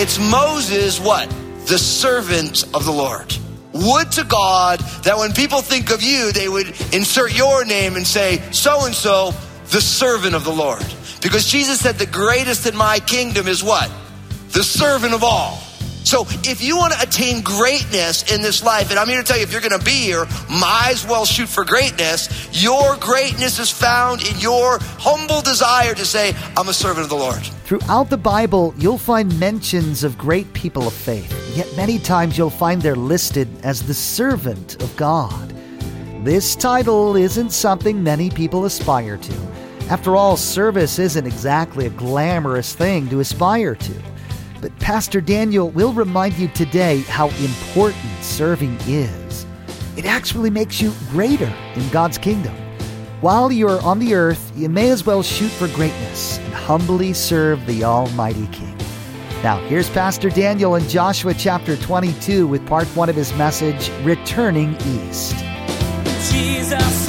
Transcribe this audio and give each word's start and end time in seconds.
It's 0.00 0.18
Moses, 0.18 0.98
what? 0.98 1.28
The 1.66 1.76
servant 1.76 2.64
of 2.72 2.86
the 2.86 2.92
Lord. 2.92 3.37
Would 3.86 4.12
to 4.12 4.24
God 4.24 4.80
that 5.04 5.16
when 5.18 5.32
people 5.32 5.62
think 5.62 5.90
of 5.90 6.02
you, 6.02 6.32
they 6.32 6.48
would 6.48 6.68
insert 6.92 7.36
your 7.36 7.64
name 7.64 7.96
and 7.96 8.06
say, 8.06 8.42
so 8.50 8.86
and 8.86 8.94
so, 8.94 9.32
the 9.70 9.80
servant 9.80 10.34
of 10.34 10.44
the 10.44 10.52
Lord. 10.52 10.84
Because 11.22 11.46
Jesus 11.46 11.80
said, 11.80 11.96
the 11.96 12.06
greatest 12.06 12.66
in 12.66 12.76
my 12.76 12.98
kingdom 12.98 13.46
is 13.46 13.62
what? 13.62 13.90
The 14.50 14.64
servant 14.64 15.14
of 15.14 15.22
all. 15.22 15.62
So 16.08 16.24
if 16.44 16.62
you 16.62 16.78
want 16.78 16.94
to 16.94 17.02
attain 17.02 17.42
greatness 17.42 18.32
in 18.32 18.40
this 18.40 18.64
life, 18.64 18.88
and 18.88 18.98
I'm 18.98 19.08
here 19.08 19.18
to 19.18 19.22
tell 19.22 19.36
you, 19.36 19.42
if 19.42 19.52
you're 19.52 19.60
going 19.60 19.78
to 19.78 19.84
be 19.84 19.90
here, 19.90 20.24
might 20.48 20.92
as 20.92 21.06
well 21.06 21.26
shoot 21.26 21.50
for 21.50 21.66
greatness. 21.66 22.48
Your 22.50 22.96
greatness 22.96 23.58
is 23.58 23.70
found 23.70 24.26
in 24.26 24.38
your 24.38 24.78
humble 24.80 25.42
desire 25.42 25.92
to 25.92 26.06
say, 26.06 26.34
I'm 26.56 26.70
a 26.70 26.72
servant 26.72 27.04
of 27.04 27.10
the 27.10 27.16
Lord. 27.16 27.42
Throughout 27.66 28.08
the 28.08 28.16
Bible, 28.16 28.72
you'll 28.78 28.96
find 28.96 29.38
mentions 29.38 30.02
of 30.02 30.16
great 30.16 30.50
people 30.54 30.86
of 30.86 30.94
faith, 30.94 31.30
yet 31.54 31.70
many 31.76 31.98
times 31.98 32.38
you'll 32.38 32.48
find 32.48 32.80
they're 32.80 32.96
listed 32.96 33.46
as 33.62 33.82
the 33.82 33.92
servant 33.92 34.82
of 34.82 34.96
God. 34.96 35.54
This 36.24 36.56
title 36.56 37.16
isn't 37.16 37.50
something 37.50 38.02
many 38.02 38.30
people 38.30 38.64
aspire 38.64 39.18
to. 39.18 39.34
After 39.90 40.16
all, 40.16 40.38
service 40.38 40.98
isn't 40.98 41.26
exactly 41.26 41.84
a 41.84 41.90
glamorous 41.90 42.74
thing 42.74 43.10
to 43.10 43.20
aspire 43.20 43.74
to. 43.74 44.07
But 44.60 44.76
Pastor 44.80 45.20
Daniel 45.20 45.70
will 45.70 45.92
remind 45.92 46.34
you 46.34 46.48
today 46.48 47.02
how 47.02 47.28
important 47.28 48.22
serving 48.22 48.76
is. 48.86 49.46
It 49.96 50.04
actually 50.04 50.50
makes 50.50 50.80
you 50.80 50.92
greater 51.10 51.52
in 51.74 51.88
God's 51.90 52.18
kingdom. 52.18 52.54
While 53.20 53.50
you're 53.50 53.80
on 53.82 53.98
the 53.98 54.14
earth, 54.14 54.52
you 54.56 54.68
may 54.68 54.90
as 54.90 55.04
well 55.04 55.22
shoot 55.22 55.50
for 55.50 55.68
greatness 55.68 56.38
and 56.38 56.54
humbly 56.54 57.12
serve 57.12 57.64
the 57.66 57.84
Almighty 57.84 58.46
King. 58.48 58.76
Now, 59.42 59.58
here's 59.66 59.88
Pastor 59.90 60.30
Daniel 60.30 60.74
in 60.74 60.88
Joshua 60.88 61.34
chapter 61.34 61.76
22 61.76 62.46
with 62.46 62.66
part 62.66 62.86
one 62.96 63.08
of 63.08 63.14
his 63.14 63.32
message, 63.34 63.90
Returning 64.04 64.74
East. 64.82 65.36
Jesus 66.32 67.08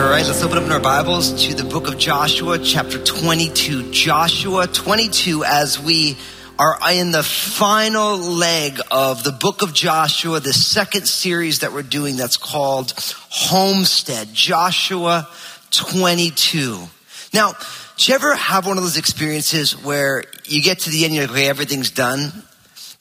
All 0.00 0.08
right, 0.08 0.24
let's 0.24 0.42
open 0.42 0.56
up 0.56 0.70
our 0.70 0.80
Bibles 0.80 1.46
to 1.46 1.54
the 1.54 1.62
book 1.62 1.86
of 1.86 1.98
Joshua, 1.98 2.58
chapter 2.58 2.98
22. 3.04 3.92
Joshua 3.92 4.66
22, 4.66 5.44
as 5.44 5.78
we 5.78 6.16
are 6.58 6.78
in 6.90 7.12
the 7.12 7.22
final 7.22 8.16
leg 8.16 8.80
of 8.90 9.22
the 9.24 9.30
book 9.30 9.60
of 9.60 9.74
Joshua, 9.74 10.40
the 10.40 10.54
second 10.54 11.06
series 11.06 11.58
that 11.58 11.74
we're 11.74 11.82
doing 11.82 12.16
that's 12.16 12.38
called 12.38 12.94
Homestead. 13.28 14.32
Joshua 14.32 15.28
22. 15.70 16.78
Now, 17.34 17.52
do 17.98 18.10
you 18.10 18.14
ever 18.14 18.34
have 18.34 18.66
one 18.66 18.78
of 18.78 18.82
those 18.82 18.96
experiences 18.96 19.72
where 19.84 20.24
you 20.46 20.62
get 20.62 20.78
to 20.78 20.90
the 20.90 21.04
end, 21.04 21.14
you're 21.14 21.24
like, 21.24 21.32
okay, 21.32 21.48
everything's 21.48 21.90
done, 21.90 22.32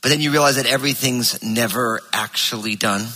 but 0.02 0.10
then 0.10 0.20
you 0.20 0.32
realize 0.32 0.58
that 0.58 0.66
everything's 0.66 1.42
never 1.42 2.02
actually 2.12 2.76
done? 2.76 3.08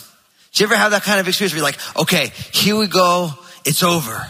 Do 0.54 0.64
you 0.64 0.68
ever 0.68 0.78
have 0.78 0.92
that 0.92 1.04
kind 1.04 1.20
of 1.20 1.28
experience 1.28 1.52
where 1.52 1.58
you're 1.58 1.66
like, 1.66 1.98
okay, 1.98 2.32
here 2.54 2.78
we 2.78 2.88
go, 2.88 3.34
it's 3.66 3.84
over. 3.84 4.30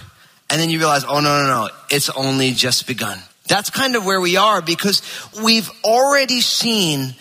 And 0.49 0.61
then 0.61 0.69
you 0.69 0.77
realize, 0.77 1.03
oh, 1.03 1.19
no, 1.19 1.41
no, 1.41 1.47
no, 1.47 1.69
it's 1.89 2.09
only 2.09 2.51
just 2.51 2.85
begun. 2.87 3.19
That's 3.47 3.69
kind 3.69 3.95
of 3.95 4.05
where 4.05 4.21
we 4.21 4.37
are 4.37 4.61
because 4.61 5.01
we've 5.43 5.69
already 5.83 6.41
seen 6.41 7.15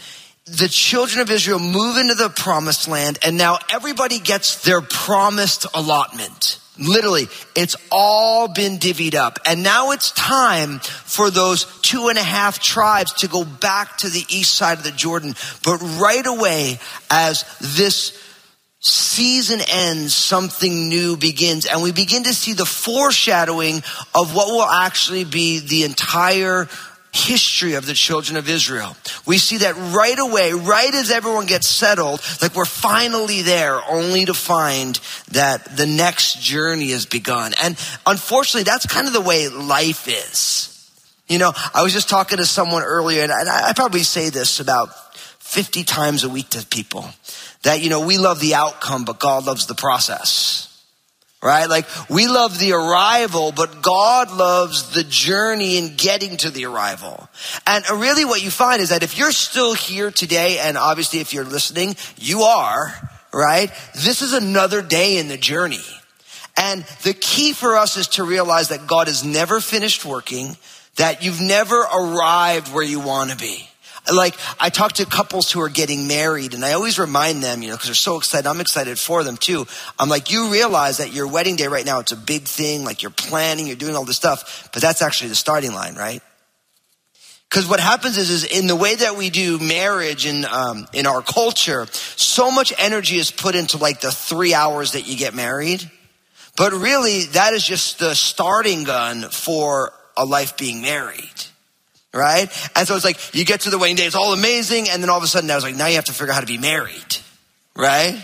the 0.44 0.68
children 0.68 1.20
of 1.20 1.30
Israel 1.30 1.58
move 1.58 1.96
into 1.96 2.14
the 2.14 2.28
promised 2.28 2.88
land 2.88 3.18
and 3.22 3.36
now 3.36 3.58
everybody 3.72 4.18
gets 4.18 4.62
their 4.64 4.80
promised 4.80 5.66
allotment. 5.74 6.58
Literally, 6.78 7.28
it's 7.54 7.76
all 7.90 8.48
been 8.48 8.78
divvied 8.78 9.14
up. 9.14 9.38
And 9.46 9.62
now 9.62 9.90
it's 9.90 10.10
time 10.12 10.78
for 10.78 11.30
those 11.30 11.66
two 11.82 12.08
and 12.08 12.18
a 12.18 12.22
half 12.22 12.60
tribes 12.60 13.12
to 13.14 13.28
go 13.28 13.44
back 13.44 13.98
to 13.98 14.08
the 14.08 14.24
east 14.28 14.54
side 14.54 14.78
of 14.78 14.84
the 14.84 14.90
Jordan. 14.90 15.34
But 15.64 15.78
right 16.00 16.26
away, 16.26 16.78
as 17.10 17.44
this 17.60 18.18
season 18.82 19.60
ends, 19.68 20.12
something 20.12 20.88
new 20.88 21.16
begins. 21.16 21.66
And 21.66 21.82
we 21.82 21.92
begin 21.92 22.24
to 22.24 22.34
see 22.34 22.52
the 22.52 22.66
foreshadowing 22.66 23.76
of 24.14 24.34
what 24.34 24.48
will 24.48 24.62
actually 24.62 25.24
be 25.24 25.60
the 25.60 25.84
entire 25.84 26.68
history 27.14 27.74
of 27.74 27.86
the 27.86 27.94
children 27.94 28.36
of 28.36 28.48
Israel. 28.48 28.96
We 29.24 29.38
see 29.38 29.58
that 29.58 29.76
right 29.94 30.18
away, 30.18 30.52
right 30.52 30.92
as 30.92 31.10
everyone 31.10 31.46
gets 31.46 31.68
settled, 31.68 32.20
like 32.40 32.56
we're 32.56 32.64
finally 32.64 33.42
there, 33.42 33.80
only 33.88 34.24
to 34.24 34.34
find 34.34 34.98
that 35.30 35.76
the 35.76 35.86
next 35.86 36.40
journey 36.40 36.90
has 36.90 37.06
begun. 37.06 37.52
And 37.62 37.78
unfortunately, 38.06 38.64
that's 38.64 38.86
kind 38.86 39.06
of 39.06 39.12
the 39.12 39.20
way 39.20 39.48
life 39.48 40.08
is. 40.08 40.68
You 41.28 41.38
know, 41.38 41.52
I 41.72 41.82
was 41.82 41.92
just 41.92 42.08
talking 42.08 42.38
to 42.38 42.46
someone 42.46 42.82
earlier, 42.82 43.22
and 43.22 43.30
I, 43.30 43.68
I 43.68 43.72
probably 43.74 44.02
say 44.02 44.30
this 44.30 44.58
about 44.58 44.88
50 45.14 45.84
times 45.84 46.24
a 46.24 46.28
week 46.28 46.48
to 46.50 46.66
people 46.66 47.04
that, 47.62 47.80
you 47.80 47.90
know, 47.90 48.04
we 48.04 48.18
love 48.18 48.40
the 48.40 48.54
outcome, 48.54 49.04
but 49.04 49.20
God 49.20 49.46
loves 49.46 49.66
the 49.66 49.74
process. 49.74 50.68
Right? 51.42 51.68
Like 51.68 51.86
we 52.08 52.28
love 52.28 52.60
the 52.60 52.72
arrival, 52.72 53.50
but 53.50 53.82
God 53.82 54.30
loves 54.30 54.90
the 54.94 55.02
journey 55.02 55.76
in 55.76 55.96
getting 55.96 56.36
to 56.36 56.50
the 56.50 56.66
arrival. 56.66 57.28
And 57.66 57.84
really 57.90 58.24
what 58.24 58.44
you 58.44 58.50
find 58.50 58.80
is 58.80 58.90
that 58.90 59.02
if 59.02 59.18
you're 59.18 59.32
still 59.32 59.74
here 59.74 60.12
today, 60.12 60.60
and 60.60 60.78
obviously 60.78 61.18
if 61.18 61.34
you're 61.34 61.44
listening, 61.44 61.96
you 62.16 62.42
are, 62.42 62.94
right? 63.32 63.72
This 63.92 64.22
is 64.22 64.34
another 64.34 64.82
day 64.82 65.18
in 65.18 65.26
the 65.26 65.36
journey. 65.36 65.80
And 66.56 66.84
the 67.02 67.14
key 67.14 67.54
for 67.54 67.76
us 67.76 67.96
is 67.96 68.06
to 68.08 68.24
realize 68.24 68.68
that 68.68 68.86
God 68.86 69.08
is 69.08 69.24
never 69.24 69.58
finished 69.58 70.04
working, 70.04 70.56
that 70.94 71.24
you've 71.24 71.40
never 71.40 71.80
arrived 71.80 72.72
where 72.72 72.84
you 72.84 73.00
want 73.00 73.30
to 73.30 73.36
be. 73.36 73.68
Like, 74.10 74.34
I 74.58 74.68
talk 74.70 74.94
to 74.94 75.06
couples 75.06 75.52
who 75.52 75.60
are 75.60 75.68
getting 75.68 76.08
married 76.08 76.54
and 76.54 76.64
I 76.64 76.72
always 76.72 76.98
remind 76.98 77.42
them, 77.42 77.62
you 77.62 77.68
know, 77.68 77.74
because 77.74 77.86
they're 77.86 77.94
so 77.94 78.16
excited. 78.16 78.48
I'm 78.48 78.60
excited 78.60 78.98
for 78.98 79.22
them 79.22 79.36
too. 79.36 79.66
I'm 79.96 80.08
like, 80.08 80.32
you 80.32 80.50
realize 80.50 80.96
that 80.96 81.12
your 81.12 81.28
wedding 81.28 81.54
day 81.54 81.68
right 81.68 81.86
now, 81.86 82.00
it's 82.00 82.10
a 82.10 82.16
big 82.16 82.42
thing. 82.42 82.84
Like, 82.84 83.02
you're 83.02 83.12
planning, 83.12 83.68
you're 83.68 83.76
doing 83.76 83.94
all 83.94 84.04
this 84.04 84.16
stuff, 84.16 84.70
but 84.72 84.82
that's 84.82 85.02
actually 85.02 85.28
the 85.28 85.36
starting 85.36 85.72
line, 85.72 85.94
right? 85.94 86.20
Because 87.48 87.68
what 87.68 87.78
happens 87.78 88.18
is, 88.18 88.30
is 88.30 88.44
in 88.44 88.66
the 88.66 88.74
way 88.74 88.94
that 88.96 89.16
we 89.16 89.30
do 89.30 89.58
marriage 89.58 90.26
in 90.26 90.46
um, 90.46 90.86
in 90.94 91.06
our 91.06 91.20
culture, 91.20 91.86
so 91.92 92.50
much 92.50 92.72
energy 92.78 93.18
is 93.18 93.30
put 93.30 93.54
into 93.54 93.76
like 93.76 94.00
the 94.00 94.10
three 94.10 94.54
hours 94.54 94.92
that 94.92 95.06
you 95.06 95.16
get 95.18 95.34
married, 95.34 95.88
but 96.56 96.72
really 96.72 97.26
that 97.26 97.52
is 97.52 97.62
just 97.62 97.98
the 97.98 98.14
starting 98.14 98.84
gun 98.84 99.24
for 99.30 99.92
a 100.16 100.24
life 100.24 100.56
being 100.56 100.80
married 100.80 101.51
right? 102.12 102.48
And 102.76 102.86
so 102.86 102.94
it's 102.94 103.04
like 103.04 103.34
you 103.34 103.44
get 103.44 103.62
to 103.62 103.70
the 103.70 103.78
wedding 103.78 103.96
day, 103.96 104.04
it's 104.04 104.14
all 104.14 104.32
amazing, 104.32 104.88
and 104.88 105.02
then 105.02 105.10
all 105.10 105.18
of 105.18 105.24
a 105.24 105.28
sudden 105.28 105.50
I 105.50 105.54
was 105.54 105.64
like, 105.64 105.76
now 105.76 105.86
you 105.86 105.96
have 105.96 106.04
to 106.06 106.12
figure 106.12 106.32
out 106.32 106.34
how 106.34 106.40
to 106.40 106.46
be 106.46 106.58
married, 106.58 107.16
right? 107.76 108.22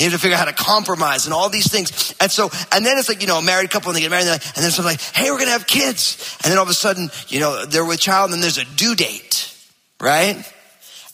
You 0.00 0.04
have 0.04 0.14
to 0.14 0.18
figure 0.18 0.34
out 0.34 0.40
how 0.40 0.50
to 0.50 0.52
compromise 0.52 1.26
and 1.26 1.34
all 1.34 1.50
these 1.50 1.70
things. 1.70 2.14
And 2.20 2.30
so, 2.30 2.48
and 2.72 2.86
then 2.86 2.96
it's 2.96 3.08
like, 3.10 3.20
you 3.20 3.28
know, 3.28 3.38
a 3.38 3.42
married 3.42 3.70
couple 3.70 3.90
and 3.90 3.96
they 3.96 4.00
get 4.00 4.10
married 4.10 4.22
and, 4.22 4.30
like, 4.30 4.46
and 4.56 4.64
then 4.64 4.70
someone's 4.70 4.96
like, 4.96 5.14
hey, 5.14 5.30
we're 5.30 5.36
going 5.36 5.48
to 5.48 5.52
have 5.52 5.66
kids. 5.66 6.38
And 6.42 6.50
then 6.50 6.56
all 6.56 6.64
of 6.64 6.70
a 6.70 6.74
sudden, 6.74 7.10
you 7.28 7.38
know, 7.38 7.66
they're 7.66 7.84
with 7.84 8.00
child 8.00 8.26
and 8.26 8.34
then 8.34 8.40
there's 8.40 8.56
a 8.56 8.64
due 8.76 8.94
date, 8.94 9.54
right? 10.00 10.42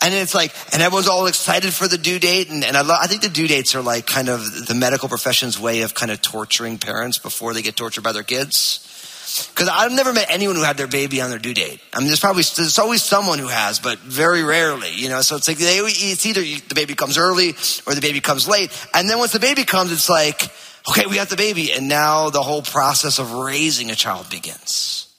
And 0.02 0.14
it's 0.14 0.36
like, 0.36 0.54
and 0.72 0.82
everyone's 0.82 1.08
all 1.08 1.26
excited 1.26 1.72
for 1.72 1.88
the 1.88 1.98
due 1.98 2.20
date. 2.20 2.48
And, 2.48 2.62
and 2.62 2.76
I, 2.76 3.02
I 3.02 3.06
think 3.08 3.22
the 3.22 3.28
due 3.28 3.48
dates 3.48 3.74
are 3.74 3.82
like 3.82 4.06
kind 4.06 4.28
of 4.28 4.66
the 4.66 4.74
medical 4.74 5.08
profession's 5.08 5.58
way 5.58 5.82
of 5.82 5.94
kind 5.94 6.12
of 6.12 6.22
torturing 6.22 6.78
parents 6.78 7.18
before 7.18 7.54
they 7.54 7.62
get 7.62 7.76
tortured 7.76 8.04
by 8.04 8.12
their 8.12 8.22
kids. 8.22 8.85
Because 9.26 9.68
I've 9.68 9.92
never 9.92 10.12
met 10.12 10.26
anyone 10.30 10.56
who 10.56 10.62
had 10.62 10.76
their 10.76 10.86
baby 10.86 11.20
on 11.20 11.30
their 11.30 11.38
due 11.38 11.54
date. 11.54 11.80
I 11.92 11.98
mean, 11.98 12.06
there's 12.06 12.20
probably, 12.20 12.44
there's 12.56 12.78
always 12.78 13.02
someone 13.02 13.38
who 13.38 13.48
has, 13.48 13.80
but 13.80 13.98
very 13.98 14.44
rarely, 14.44 14.92
you 14.92 15.08
know? 15.08 15.20
So 15.20 15.36
it's 15.36 15.48
like, 15.48 15.58
they, 15.58 15.78
it's 15.78 16.24
either 16.26 16.42
the 16.42 16.74
baby 16.74 16.94
comes 16.94 17.18
early 17.18 17.50
or 17.86 17.94
the 17.94 18.00
baby 18.00 18.20
comes 18.20 18.46
late. 18.46 18.70
And 18.94 19.10
then 19.10 19.18
once 19.18 19.32
the 19.32 19.40
baby 19.40 19.64
comes, 19.64 19.90
it's 19.90 20.08
like, 20.08 20.50
okay, 20.88 21.06
we 21.06 21.16
got 21.16 21.28
the 21.28 21.36
baby. 21.36 21.72
And 21.72 21.88
now 21.88 22.30
the 22.30 22.42
whole 22.42 22.62
process 22.62 23.18
of 23.18 23.32
raising 23.32 23.90
a 23.90 23.96
child 23.96 24.30
begins. 24.30 25.12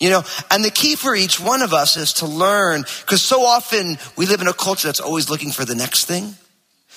You 0.00 0.10
know, 0.10 0.22
and 0.50 0.62
the 0.62 0.70
key 0.70 0.96
for 0.96 1.14
each 1.14 1.40
one 1.40 1.62
of 1.62 1.72
us 1.72 1.96
is 1.96 2.14
to 2.14 2.26
learn, 2.26 2.82
because 2.82 3.22
so 3.22 3.42
often 3.42 3.96
we 4.16 4.26
live 4.26 4.40
in 4.40 4.48
a 4.48 4.52
culture 4.52 4.88
that's 4.88 5.00
always 5.00 5.30
looking 5.30 5.52
for 5.52 5.64
the 5.64 5.74
next 5.74 6.04
thing. 6.06 6.34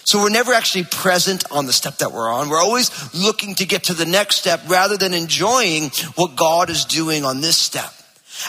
So 0.09 0.23
we're 0.23 0.31
never 0.31 0.53
actually 0.53 0.85
present 0.85 1.44
on 1.51 1.67
the 1.67 1.71
step 1.71 1.97
that 1.97 2.11
we're 2.11 2.33
on. 2.33 2.50
We're 2.50 2.57
always 2.57 3.13
looking 3.13 3.53
to 3.53 3.65
get 3.67 3.83
to 3.83 3.94
the 3.94 4.07
next 4.07 4.38
step 4.38 4.59
rather 4.67 4.97
than 4.97 5.13
enjoying 5.13 5.91
what 6.15 6.35
God 6.35 6.71
is 6.71 6.85
doing 6.85 7.23
on 7.23 7.41
this 7.41 7.57
step. 7.57 7.94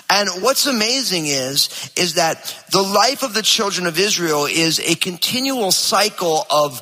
And 0.09 0.43
what's 0.43 0.67
amazing 0.67 1.27
is, 1.27 1.93
is 1.97 2.15
that 2.15 2.65
the 2.73 2.81
life 2.81 3.23
of 3.23 3.35
the 3.35 3.43
children 3.43 3.87
of 3.87 3.99
Israel 3.99 4.47
is 4.47 4.81
a 4.81 4.95
continual 4.95 5.71
cycle 5.71 6.47
of 6.49 6.81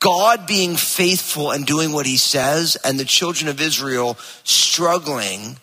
God 0.00 0.46
being 0.46 0.76
faithful 0.76 1.50
and 1.50 1.66
doing 1.66 1.92
what 1.92 2.06
he 2.06 2.16
says, 2.16 2.78
and 2.82 2.98
the 2.98 3.04
children 3.04 3.50
of 3.50 3.60
Israel 3.60 4.16
struggling 4.44 5.58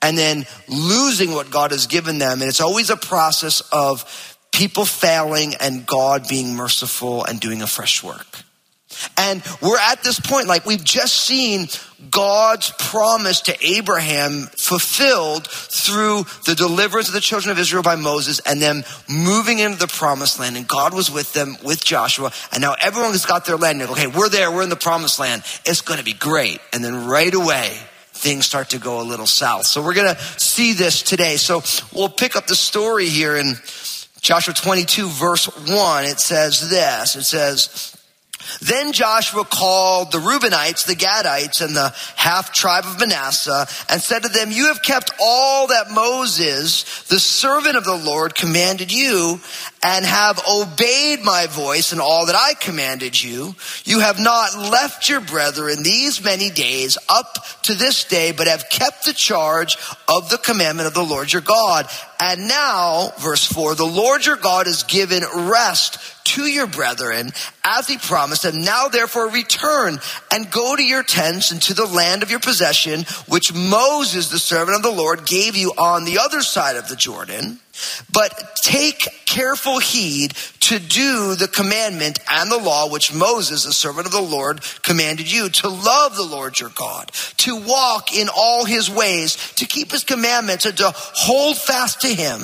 and 0.00 0.16
then 0.16 0.46
losing 0.66 1.32
what 1.32 1.50
God 1.50 1.72
has 1.72 1.86
given 1.86 2.16
them. 2.16 2.40
And 2.40 2.48
it's 2.48 2.62
always 2.62 2.88
a 2.88 2.96
process 2.96 3.60
of 3.70 4.37
people 4.58 4.84
failing 4.84 5.54
and 5.60 5.86
God 5.86 6.26
being 6.26 6.56
merciful 6.56 7.24
and 7.24 7.38
doing 7.38 7.62
a 7.62 7.66
fresh 7.68 8.02
work. 8.02 8.42
And 9.16 9.40
we're 9.62 9.78
at 9.78 10.02
this 10.02 10.18
point, 10.18 10.48
like 10.48 10.66
we've 10.66 10.82
just 10.82 11.14
seen 11.14 11.68
God's 12.10 12.72
promise 12.76 13.42
to 13.42 13.56
Abraham 13.64 14.48
fulfilled 14.56 15.46
through 15.46 16.24
the 16.44 16.56
deliverance 16.56 17.06
of 17.06 17.14
the 17.14 17.20
children 17.20 17.52
of 17.52 17.58
Israel 17.60 17.84
by 17.84 17.94
Moses 17.94 18.40
and 18.40 18.60
them 18.60 18.82
moving 19.08 19.60
into 19.60 19.78
the 19.78 19.86
promised 19.86 20.40
land. 20.40 20.56
And 20.56 20.66
God 20.66 20.92
was 20.92 21.08
with 21.08 21.32
them, 21.34 21.56
with 21.62 21.84
Joshua. 21.84 22.32
And 22.50 22.60
now 22.60 22.74
everyone 22.80 23.12
has 23.12 23.26
got 23.26 23.46
their 23.46 23.56
land. 23.56 23.80
Okay, 23.80 24.08
we're 24.08 24.28
there. 24.28 24.50
We're 24.50 24.64
in 24.64 24.70
the 24.70 24.76
promised 24.76 25.20
land. 25.20 25.44
It's 25.66 25.82
going 25.82 25.98
to 25.98 26.04
be 26.04 26.14
great. 26.14 26.60
And 26.72 26.82
then 26.82 27.06
right 27.06 27.32
away, 27.32 27.78
things 28.10 28.46
start 28.46 28.70
to 28.70 28.80
go 28.80 29.00
a 29.00 29.04
little 29.04 29.26
south. 29.26 29.66
So 29.66 29.84
we're 29.84 29.94
going 29.94 30.12
to 30.12 30.20
see 30.40 30.72
this 30.72 31.02
today. 31.02 31.36
So 31.36 31.62
we'll 31.94 32.08
pick 32.08 32.34
up 32.34 32.48
the 32.48 32.56
story 32.56 33.06
here 33.06 33.36
in 33.36 33.54
Joshua 34.28 34.52
22 34.52 35.08
verse 35.08 35.46
1. 35.46 36.04
It 36.04 36.20
says 36.20 36.68
this. 36.68 37.16
It 37.16 37.22
says, 37.22 37.96
then 38.60 38.92
Joshua 38.92 39.42
called 39.46 40.12
the 40.12 40.18
Reubenites, 40.18 40.84
the 40.84 40.94
Gadites, 40.94 41.64
and 41.64 41.74
the 41.74 41.94
half 42.14 42.52
tribe 42.52 42.84
of 42.84 43.00
Manasseh 43.00 43.66
and 43.88 44.02
said 44.02 44.24
to 44.24 44.28
them, 44.28 44.52
you 44.52 44.66
have 44.66 44.82
kept 44.82 45.12
all 45.18 45.68
that 45.68 45.90
Moses, 45.90 47.04
the 47.04 47.18
servant 47.18 47.76
of 47.76 47.84
the 47.84 47.96
Lord, 47.96 48.34
commanded 48.34 48.92
you 48.92 49.40
and 49.82 50.04
have 50.04 50.40
obeyed 50.48 51.22
my 51.22 51.46
voice 51.46 51.92
and 51.92 52.00
all 52.00 52.26
that 52.26 52.34
I 52.34 52.54
commanded 52.54 53.22
you. 53.22 53.54
You 53.84 54.00
have 54.00 54.18
not 54.18 54.58
left 54.58 55.08
your 55.08 55.20
brethren 55.20 55.82
these 55.82 56.22
many 56.22 56.50
days 56.50 56.98
up 57.08 57.38
to 57.62 57.74
this 57.74 58.04
day, 58.04 58.32
but 58.32 58.48
have 58.48 58.70
kept 58.70 59.04
the 59.04 59.12
charge 59.12 59.76
of 60.08 60.30
the 60.30 60.38
commandment 60.38 60.88
of 60.88 60.94
the 60.94 61.04
Lord 61.04 61.32
your 61.32 61.42
God. 61.42 61.86
And 62.20 62.48
now, 62.48 63.12
verse 63.18 63.44
four, 63.44 63.74
the 63.74 63.84
Lord 63.84 64.26
your 64.26 64.36
God 64.36 64.66
has 64.66 64.82
given 64.82 65.22
rest 65.32 65.98
to 66.24 66.42
your 66.42 66.66
brethren 66.66 67.30
as 67.64 67.86
he 67.86 67.98
promised. 67.98 68.44
And 68.44 68.64
now 68.64 68.88
therefore 68.88 69.30
return 69.30 69.98
and 70.32 70.50
go 70.50 70.74
to 70.74 70.82
your 70.82 71.02
tents 71.04 71.52
and 71.52 71.62
to 71.62 71.74
the 71.74 71.86
land 71.86 72.22
of 72.22 72.30
your 72.30 72.40
possession, 72.40 73.04
which 73.28 73.54
Moses, 73.54 74.28
the 74.28 74.38
servant 74.38 74.76
of 74.76 74.82
the 74.82 74.90
Lord, 74.90 75.24
gave 75.24 75.56
you 75.56 75.70
on 75.70 76.04
the 76.04 76.18
other 76.18 76.40
side 76.40 76.76
of 76.76 76.88
the 76.88 76.96
Jordan. 76.96 77.60
But 78.12 78.56
take 78.62 79.08
careful 79.24 79.78
heed 79.78 80.32
to 80.60 80.78
do 80.78 81.34
the 81.34 81.48
commandment 81.48 82.18
and 82.30 82.50
the 82.50 82.58
law 82.58 82.90
which 82.90 83.14
Moses, 83.14 83.64
the 83.64 83.72
servant 83.72 84.06
of 84.06 84.12
the 84.12 84.20
Lord, 84.20 84.60
commanded 84.82 85.30
you 85.30 85.48
to 85.48 85.68
love 85.68 86.16
the 86.16 86.24
Lord 86.24 86.58
your 86.58 86.70
God, 86.70 87.10
to 87.38 87.56
walk 87.56 88.14
in 88.14 88.28
all 88.34 88.64
his 88.64 88.90
ways, 88.90 89.36
to 89.54 89.66
keep 89.66 89.92
his 89.92 90.04
commandments 90.04 90.66
and 90.66 90.76
to 90.78 90.92
hold 90.94 91.56
fast 91.56 92.00
to 92.02 92.08
him 92.08 92.40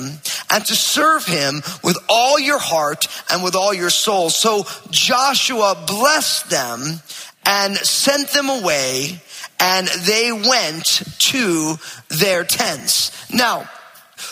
and 0.49 0.65
to 0.65 0.75
serve 0.75 1.25
him 1.25 1.61
with 1.83 1.97
all 2.07 2.39
your 2.39 2.59
heart 2.59 3.07
and 3.31 3.43
with 3.43 3.55
all 3.55 3.73
your 3.73 3.89
soul. 3.89 4.29
So 4.29 4.65
Joshua 4.89 5.83
blessed 5.87 6.49
them 6.49 7.01
and 7.45 7.75
sent 7.75 8.29
them 8.29 8.49
away 8.49 9.21
and 9.59 9.87
they 9.87 10.31
went 10.31 11.03
to 11.19 11.75
their 12.09 12.43
tents. 12.43 13.11
Now, 13.33 13.69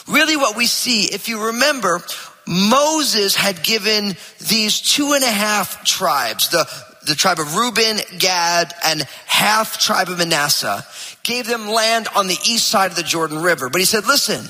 really 0.07 0.35
what 0.37 0.57
we 0.57 0.65
see, 0.65 1.05
if 1.05 1.29
you 1.29 1.47
remember, 1.47 2.01
Moses 2.45 3.35
had 3.35 3.63
given 3.63 4.15
these 4.49 4.81
two 4.81 5.13
and 5.13 5.23
a 5.23 5.31
half 5.31 5.85
tribes, 5.85 6.49
the, 6.49 6.67
the 7.05 7.15
tribe 7.15 7.39
of 7.39 7.55
Reuben, 7.55 7.99
Gad, 8.19 8.73
and 8.83 9.01
half 9.25 9.79
tribe 9.79 10.09
of 10.09 10.17
Manasseh, 10.17 10.85
gave 11.23 11.47
them 11.47 11.67
land 11.69 12.07
on 12.15 12.27
the 12.27 12.37
east 12.45 12.67
side 12.67 12.91
of 12.91 12.97
the 12.97 13.03
Jordan 13.03 13.41
River. 13.41 13.69
But 13.69 13.79
he 13.79 13.85
said, 13.85 14.05
listen, 14.05 14.45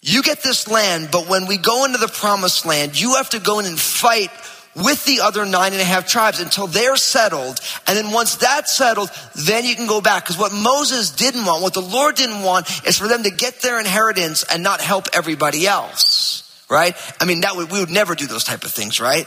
you 0.00 0.22
get 0.22 0.42
this 0.42 0.68
land, 0.68 1.08
but 1.10 1.28
when 1.28 1.46
we 1.46 1.58
go 1.58 1.84
into 1.84 1.98
the 1.98 2.08
promised 2.08 2.64
land, 2.64 2.98
you 2.98 3.16
have 3.16 3.30
to 3.30 3.40
go 3.40 3.58
in 3.58 3.66
and 3.66 3.78
fight 3.78 4.30
with 4.74 5.04
the 5.04 5.20
other 5.20 5.44
nine 5.44 5.72
and 5.72 5.80
a 5.80 5.84
half 5.84 6.06
tribes 6.06 6.40
until 6.40 6.66
they're 6.66 6.96
settled. 6.96 7.58
And 7.86 7.96
then 7.96 8.12
once 8.12 8.36
that's 8.36 8.76
settled, 8.76 9.10
then 9.34 9.64
you 9.64 9.74
can 9.74 9.86
go 9.86 10.00
back. 10.00 10.24
Because 10.24 10.38
what 10.38 10.52
Moses 10.52 11.10
didn't 11.10 11.44
want, 11.44 11.62
what 11.62 11.74
the 11.74 11.80
Lord 11.80 12.14
didn't 12.14 12.42
want, 12.42 12.68
is 12.86 12.98
for 12.98 13.08
them 13.08 13.24
to 13.24 13.30
get 13.30 13.60
their 13.62 13.80
inheritance 13.80 14.44
and 14.44 14.62
not 14.62 14.80
help 14.80 15.08
everybody 15.12 15.66
else. 15.66 16.46
Right? 16.68 16.94
I 17.20 17.24
mean, 17.24 17.40
that 17.40 17.56
would, 17.56 17.72
we 17.72 17.80
would 17.80 17.90
never 17.90 18.14
do 18.14 18.26
those 18.26 18.44
type 18.44 18.62
of 18.64 18.70
things, 18.70 19.00
right? 19.00 19.26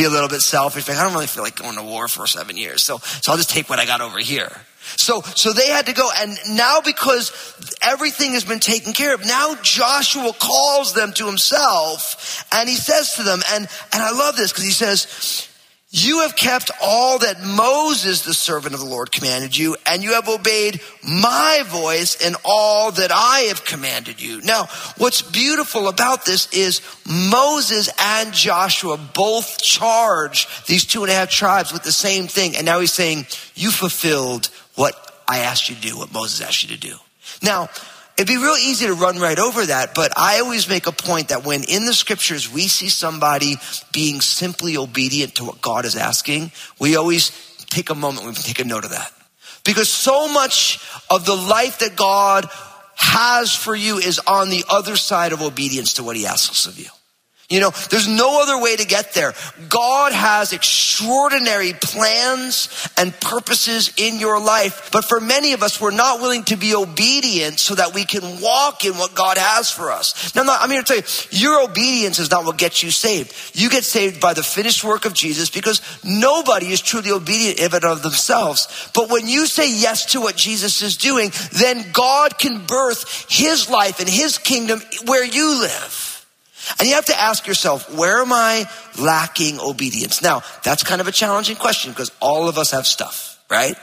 Be 0.00 0.06
a 0.06 0.08
little 0.08 0.30
bit 0.30 0.40
selfish. 0.40 0.88
Like, 0.88 0.96
I 0.96 1.04
don't 1.04 1.12
really 1.12 1.26
feel 1.26 1.42
like 1.42 1.56
going 1.56 1.76
to 1.76 1.82
war 1.82 2.08
for 2.08 2.26
seven 2.26 2.56
years. 2.56 2.82
So, 2.82 2.96
so 2.96 3.32
I'll 3.32 3.36
just 3.36 3.50
take 3.50 3.68
what 3.68 3.78
I 3.78 3.84
got 3.84 4.00
over 4.00 4.18
here. 4.18 4.50
So, 4.96 5.20
so 5.20 5.52
they 5.52 5.68
had 5.68 5.86
to 5.86 5.92
go. 5.92 6.08
And 6.16 6.38
now 6.52 6.80
because 6.80 7.32
everything 7.82 8.32
has 8.32 8.42
been 8.42 8.60
taken 8.60 8.94
care 8.94 9.12
of, 9.12 9.26
now 9.26 9.56
Joshua 9.62 10.32
calls 10.32 10.94
them 10.94 11.12
to 11.12 11.26
himself 11.26 12.46
and 12.50 12.66
he 12.66 12.76
says 12.76 13.16
to 13.16 13.24
them, 13.24 13.42
and, 13.52 13.68
and 13.92 14.02
I 14.02 14.12
love 14.12 14.36
this 14.36 14.52
because 14.52 14.64
he 14.64 14.70
says, 14.70 15.49
you 15.92 16.20
have 16.20 16.36
kept 16.36 16.70
all 16.80 17.18
that 17.18 17.42
Moses, 17.42 18.22
the 18.22 18.32
servant 18.32 18.74
of 18.74 18.80
the 18.80 18.86
Lord, 18.86 19.10
commanded 19.10 19.56
you, 19.56 19.76
and 19.86 20.04
you 20.04 20.14
have 20.14 20.28
obeyed 20.28 20.80
my 21.02 21.64
voice 21.66 22.14
in 22.24 22.36
all 22.44 22.92
that 22.92 23.10
I 23.12 23.40
have 23.48 23.64
commanded 23.64 24.22
you. 24.22 24.40
Now, 24.42 24.66
what's 24.98 25.20
beautiful 25.20 25.88
about 25.88 26.24
this 26.24 26.52
is 26.52 26.80
Moses 27.08 27.90
and 28.00 28.32
Joshua 28.32 28.98
both 28.98 29.60
charge 29.60 30.46
these 30.66 30.84
two 30.84 31.02
and 31.02 31.10
a 31.10 31.14
half 31.14 31.28
tribes 31.28 31.72
with 31.72 31.82
the 31.82 31.90
same 31.90 32.28
thing. 32.28 32.54
And 32.56 32.64
now 32.64 32.78
he's 32.78 32.92
saying, 32.92 33.26
you 33.56 33.72
fulfilled 33.72 34.48
what 34.76 35.22
I 35.26 35.38
asked 35.38 35.68
you 35.68 35.74
to 35.74 35.80
do, 35.80 35.98
what 35.98 36.12
Moses 36.12 36.40
asked 36.40 36.62
you 36.62 36.68
to 36.76 36.80
do. 36.80 36.94
Now, 37.42 37.68
It'd 38.20 38.28
be 38.28 38.36
real 38.36 38.56
easy 38.56 38.86
to 38.86 38.92
run 38.92 39.18
right 39.18 39.38
over 39.38 39.64
that, 39.64 39.94
but 39.94 40.12
I 40.14 40.40
always 40.40 40.68
make 40.68 40.86
a 40.86 40.92
point 40.92 41.28
that 41.28 41.42
when 41.46 41.62
in 41.64 41.86
the 41.86 41.94
scriptures 41.94 42.52
we 42.52 42.68
see 42.68 42.90
somebody 42.90 43.56
being 43.94 44.20
simply 44.20 44.76
obedient 44.76 45.36
to 45.36 45.46
what 45.46 45.62
God 45.62 45.86
is 45.86 45.96
asking, 45.96 46.52
we 46.78 46.96
always 46.96 47.30
take 47.70 47.88
a 47.88 47.94
moment, 47.94 48.26
we 48.26 48.34
take 48.34 48.58
a 48.58 48.64
note 48.64 48.84
of 48.84 48.90
that. 48.90 49.10
Because 49.64 49.88
so 49.88 50.30
much 50.30 50.86
of 51.08 51.24
the 51.24 51.34
life 51.34 51.78
that 51.78 51.96
God 51.96 52.46
has 52.94 53.54
for 53.54 53.74
you 53.74 53.96
is 53.96 54.18
on 54.18 54.50
the 54.50 54.64
other 54.68 54.96
side 54.96 55.32
of 55.32 55.40
obedience 55.40 55.94
to 55.94 56.04
what 56.04 56.14
he 56.14 56.26
asks 56.26 56.66
of 56.66 56.78
you. 56.78 56.90
You 57.50 57.58
know, 57.58 57.70
there's 57.90 58.06
no 58.06 58.40
other 58.42 58.62
way 58.62 58.76
to 58.76 58.86
get 58.86 59.12
there. 59.12 59.34
God 59.68 60.12
has 60.12 60.52
extraordinary 60.52 61.72
plans 61.72 62.88
and 62.96 63.12
purposes 63.18 63.92
in 63.96 64.20
your 64.20 64.40
life. 64.40 64.90
But 64.92 65.04
for 65.04 65.18
many 65.18 65.52
of 65.52 65.64
us, 65.64 65.80
we're 65.80 65.90
not 65.90 66.20
willing 66.20 66.44
to 66.44 66.56
be 66.56 66.76
obedient 66.76 67.58
so 67.58 67.74
that 67.74 67.92
we 67.92 68.04
can 68.04 68.40
walk 68.40 68.84
in 68.84 68.92
what 68.94 69.16
God 69.16 69.36
has 69.36 69.68
for 69.68 69.90
us. 69.90 70.32
Now, 70.36 70.42
I'm, 70.42 70.46
not, 70.46 70.62
I'm 70.62 70.70
here 70.70 70.82
to 70.82 70.86
tell 70.86 70.96
you, 70.98 71.02
your 71.30 71.68
obedience 71.68 72.20
is 72.20 72.30
not 72.30 72.44
what 72.44 72.56
gets 72.56 72.84
you 72.84 72.92
saved. 72.92 73.34
You 73.52 73.68
get 73.68 73.82
saved 73.82 74.20
by 74.20 74.32
the 74.32 74.44
finished 74.44 74.84
work 74.84 75.04
of 75.04 75.12
Jesus 75.12 75.50
because 75.50 75.82
nobody 76.04 76.66
is 76.66 76.80
truly 76.80 77.10
obedient 77.10 77.58
in 77.58 77.74
and 77.74 77.84
of 77.84 78.02
themselves. 78.02 78.90
But 78.94 79.10
when 79.10 79.26
you 79.26 79.46
say 79.46 79.74
yes 79.74 80.12
to 80.12 80.20
what 80.20 80.36
Jesus 80.36 80.82
is 80.82 80.96
doing, 80.96 81.32
then 81.50 81.90
God 81.90 82.38
can 82.38 82.64
birth 82.64 83.26
his 83.28 83.68
life 83.68 83.98
and 83.98 84.08
his 84.08 84.38
kingdom 84.38 84.80
where 85.06 85.24
you 85.24 85.60
live. 85.62 86.09
And 86.80 86.88
you 86.88 86.94
have 86.94 87.04
to 87.06 87.20
ask 87.20 87.46
yourself, 87.46 87.94
where 87.94 88.22
am 88.22 88.32
I 88.32 88.64
lacking 88.98 89.60
obedience? 89.60 90.22
Now, 90.22 90.42
that's 90.64 90.82
kind 90.82 91.02
of 91.02 91.08
a 91.08 91.12
challenging 91.12 91.56
question 91.56 91.92
because 91.92 92.10
all 92.20 92.48
of 92.48 92.56
us 92.56 92.70
have 92.70 92.86
stuff, 92.86 93.38
right? 93.50 93.76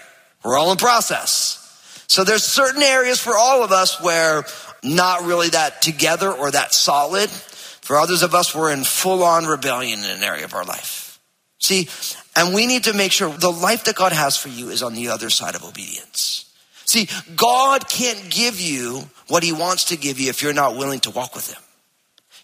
We're 0.44 0.58
all 0.58 0.72
in 0.72 0.80
process. 0.80 1.63
So 2.08 2.24
there's 2.24 2.44
certain 2.44 2.82
areas 2.82 3.20
for 3.20 3.38
all 3.38 3.63
of 3.63 3.72
us 3.72 4.01
where 4.01 4.46
not 4.84 5.25
really 5.25 5.50
that 5.50 5.84
together 5.84 6.32
or 6.32 6.50
that 6.50 6.74
solid. 6.74 7.30
For 7.30 7.98
others 7.98 8.24
of 8.24 8.34
us, 8.34 8.56
we're 8.56 8.74
in 8.74 8.84
full 8.84 9.24
on 9.24 9.46
rebellion 9.46 10.00
in 10.00 10.10
an 10.10 10.24
area 10.24 10.46
of 10.46 10.56
our 10.56 10.66
life. 10.66 11.20
See, 11.60 11.89
and 12.36 12.56
we 12.56 12.66
need 12.66 12.86
to 12.86 12.94
make 12.94 13.12
sure 13.12 13.30
the 13.30 13.51
life 13.51 13.84
that 13.84 13.96
God 13.96 14.12
has 14.12 14.38
for 14.38 14.50
you 14.50 14.70
is 14.70 14.82
on 14.82 14.96
the 14.96 15.10
other 15.10 15.30
side 15.30 15.54
of 15.54 15.63
obedience. 15.63 16.51
See, 16.86 17.10
God 17.36 17.88
can't 17.88 18.32
give 18.32 18.60
you 18.60 19.04
what 19.27 19.44
he 19.44 19.51
wants 19.51 19.86
to 19.86 19.98
give 19.98 20.20
you 20.20 20.30
if 20.30 20.42
you're 20.42 20.51
not 20.51 20.77
willing 20.77 21.01
to 21.01 21.12
walk 21.12 21.36
with 21.36 21.54
him 21.54 21.62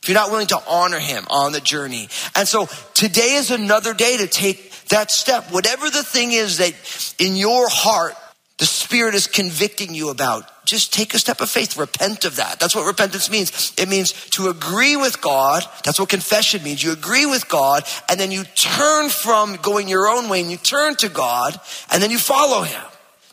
if 0.04 0.10
you're 0.10 0.16
not 0.16 0.32
willing 0.32 0.48
to 0.48 0.62
honor 0.68 1.00
him 1.00 1.26
on 1.30 1.54
the 1.54 1.62
journey. 1.62 2.10
And 2.36 2.46
so 2.46 2.68
today 2.94 3.36
is 3.36 3.52
another 3.52 3.94
day 3.94 4.18
to 4.18 4.28
take 4.28 4.70
that 4.90 5.10
step. 5.12 5.50
Whatever 5.50 5.90
the 5.90 6.04
thing 6.04 6.34
is 6.34 6.58
that 6.58 6.74
in 7.20 7.38
your 7.38 7.70
heart, 7.70 8.14
the 8.58 8.66
Spirit 8.66 9.16
is 9.16 9.28
convicting 9.28 9.94
you 9.94 10.10
about, 10.10 10.44
just 10.66 10.94
take 10.94 11.14
a 11.14 11.20
step 11.20 11.40
of 11.40 11.50
faith. 11.50 11.78
Repent 11.78 12.26
of 12.26 12.36
that. 12.36 12.60
That's 12.60 12.76
what 12.76 12.86
repentance 12.86 13.32
means. 13.32 13.74
It 13.78 13.88
means 13.88 14.12
to 14.32 14.50
agree 14.50 14.98
with 14.98 15.22
God. 15.22 15.64
That's 15.86 16.02
what 16.02 16.10
confession 16.10 16.64
means. 16.64 16.84
You 16.84 16.92
agree 16.92 17.26
with 17.26 17.48
God 17.48 17.84
and 18.10 18.20
then 18.20 18.30
you 18.30 18.44
turn 18.44 19.08
from 19.08 19.56
going 19.56 19.88
your 19.88 20.10
own 20.10 20.28
way 20.28 20.42
and 20.42 20.52
you 20.52 20.58
turn 20.58 20.96
to 20.98 21.08
God 21.08 21.58
and 21.92 22.04
then 22.04 22.12
you 22.12 22.18
follow 22.18 22.64
Him. 22.64 22.82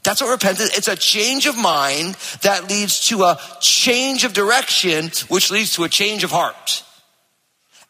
That's 0.03 0.21
what 0.21 0.31
repentance, 0.31 0.77
it's 0.77 0.89
a 0.89 0.97
change 0.97 1.47
of 1.47 1.57
mind 1.57 2.17
that 2.43 2.69
leads 2.69 3.09
to 3.09 3.25
a 3.25 3.39
change 3.61 4.25
of 4.25 4.33
direction, 4.33 5.11
which 5.29 5.51
leads 5.51 5.75
to 5.75 5.85
a 5.85 5.89
change 5.89 6.25
of 6.25 6.31
heart. 6.31 6.85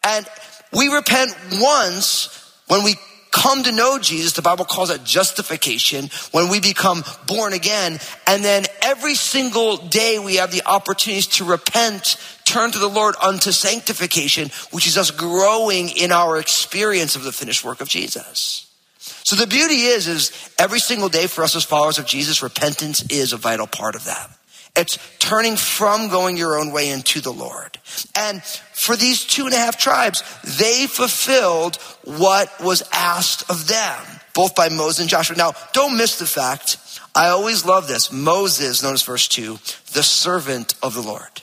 And 0.04 0.26
we 0.72 0.88
repent 0.88 1.32
once 1.52 2.36
when 2.68 2.84
we 2.84 2.96
come 3.30 3.62
to 3.62 3.72
know 3.72 3.98
Jesus, 3.98 4.32
the 4.32 4.42
Bible 4.42 4.64
calls 4.64 4.88
that 4.88 5.04
justification, 5.04 6.10
when 6.32 6.48
we 6.48 6.60
become 6.60 7.04
born 7.26 7.52
again. 7.52 7.98
And 8.26 8.44
then 8.44 8.64
every 8.82 9.14
single 9.14 9.76
day 9.76 10.18
we 10.18 10.36
have 10.36 10.52
the 10.52 10.62
opportunities 10.66 11.28
to 11.28 11.44
repent, 11.44 12.16
turn 12.44 12.72
to 12.72 12.78
the 12.78 12.88
Lord 12.88 13.14
unto 13.22 13.52
sanctification, 13.52 14.50
which 14.72 14.86
is 14.86 14.98
us 14.98 15.10
growing 15.10 15.90
in 15.90 16.12
our 16.12 16.38
experience 16.38 17.16
of 17.16 17.22
the 17.22 17.32
finished 17.32 17.64
work 17.64 17.80
of 17.80 17.88
Jesus. 17.88 18.69
So 19.30 19.36
the 19.36 19.46
beauty 19.46 19.82
is, 19.82 20.08
is 20.08 20.50
every 20.58 20.80
single 20.80 21.08
day 21.08 21.28
for 21.28 21.44
us 21.44 21.54
as 21.54 21.62
followers 21.62 22.00
of 22.00 22.04
Jesus, 22.04 22.42
repentance 22.42 23.04
is 23.12 23.32
a 23.32 23.36
vital 23.36 23.68
part 23.68 23.94
of 23.94 24.06
that. 24.06 24.28
It's 24.74 24.98
turning 25.20 25.54
from 25.54 26.08
going 26.08 26.36
your 26.36 26.58
own 26.58 26.72
way 26.72 26.90
into 26.90 27.20
the 27.20 27.30
Lord. 27.30 27.78
And 28.16 28.42
for 28.42 28.96
these 28.96 29.24
two 29.24 29.44
and 29.44 29.54
a 29.54 29.56
half 29.56 29.78
tribes, 29.78 30.24
they 30.58 30.88
fulfilled 30.88 31.76
what 32.02 32.50
was 32.60 32.82
asked 32.92 33.48
of 33.48 33.68
them, 33.68 34.04
both 34.34 34.56
by 34.56 34.68
Moses 34.68 34.98
and 34.98 35.08
Joshua. 35.08 35.36
Now, 35.36 35.52
don't 35.74 35.96
miss 35.96 36.18
the 36.18 36.26
fact, 36.26 36.78
I 37.14 37.28
always 37.28 37.64
love 37.64 37.86
this. 37.86 38.10
Moses, 38.10 38.82
notice 38.82 39.04
verse 39.04 39.28
two, 39.28 39.60
the 39.92 40.02
servant 40.02 40.74
of 40.82 40.94
the 40.94 41.02
Lord. 41.02 41.42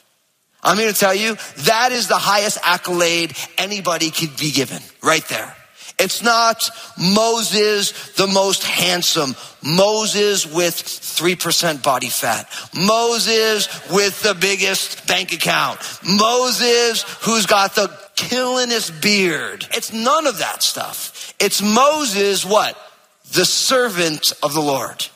I'm 0.61 0.75
here 0.75 0.91
to 0.91 0.99
tell 0.99 1.15
you, 1.15 1.37
that 1.59 1.93
is 1.93 2.09
the 2.09 2.17
highest 2.17 2.57
accolade 2.63 3.33
anybody 3.57 4.11
could 4.11 4.35
be 4.35 4.51
given, 4.51 4.81
right 5.01 5.25
there. 5.29 5.55
It's 5.99 6.21
not 6.21 6.69
Moses, 6.97 8.13
the 8.15 8.27
most 8.27 8.63
handsome. 8.63 9.35
Moses 9.63 10.45
with 10.45 10.75
3% 10.75 11.81
body 11.81 12.09
fat. 12.09 12.47
Moses 12.75 13.67
with 13.89 14.21
the 14.21 14.35
biggest 14.35 15.07
bank 15.07 15.33
account. 15.33 15.79
Moses 16.05 17.01
who's 17.21 17.47
got 17.47 17.73
the 17.73 17.87
killingest 18.15 19.01
beard. 19.01 19.65
It's 19.71 19.91
none 19.91 20.27
of 20.27 20.37
that 20.39 20.61
stuff. 20.61 21.33
It's 21.39 21.63
Moses, 21.63 22.45
what? 22.45 22.77
The 23.33 23.45
servant 23.45 24.33
of 24.43 24.53
the 24.53 24.61
Lord. 24.61 25.07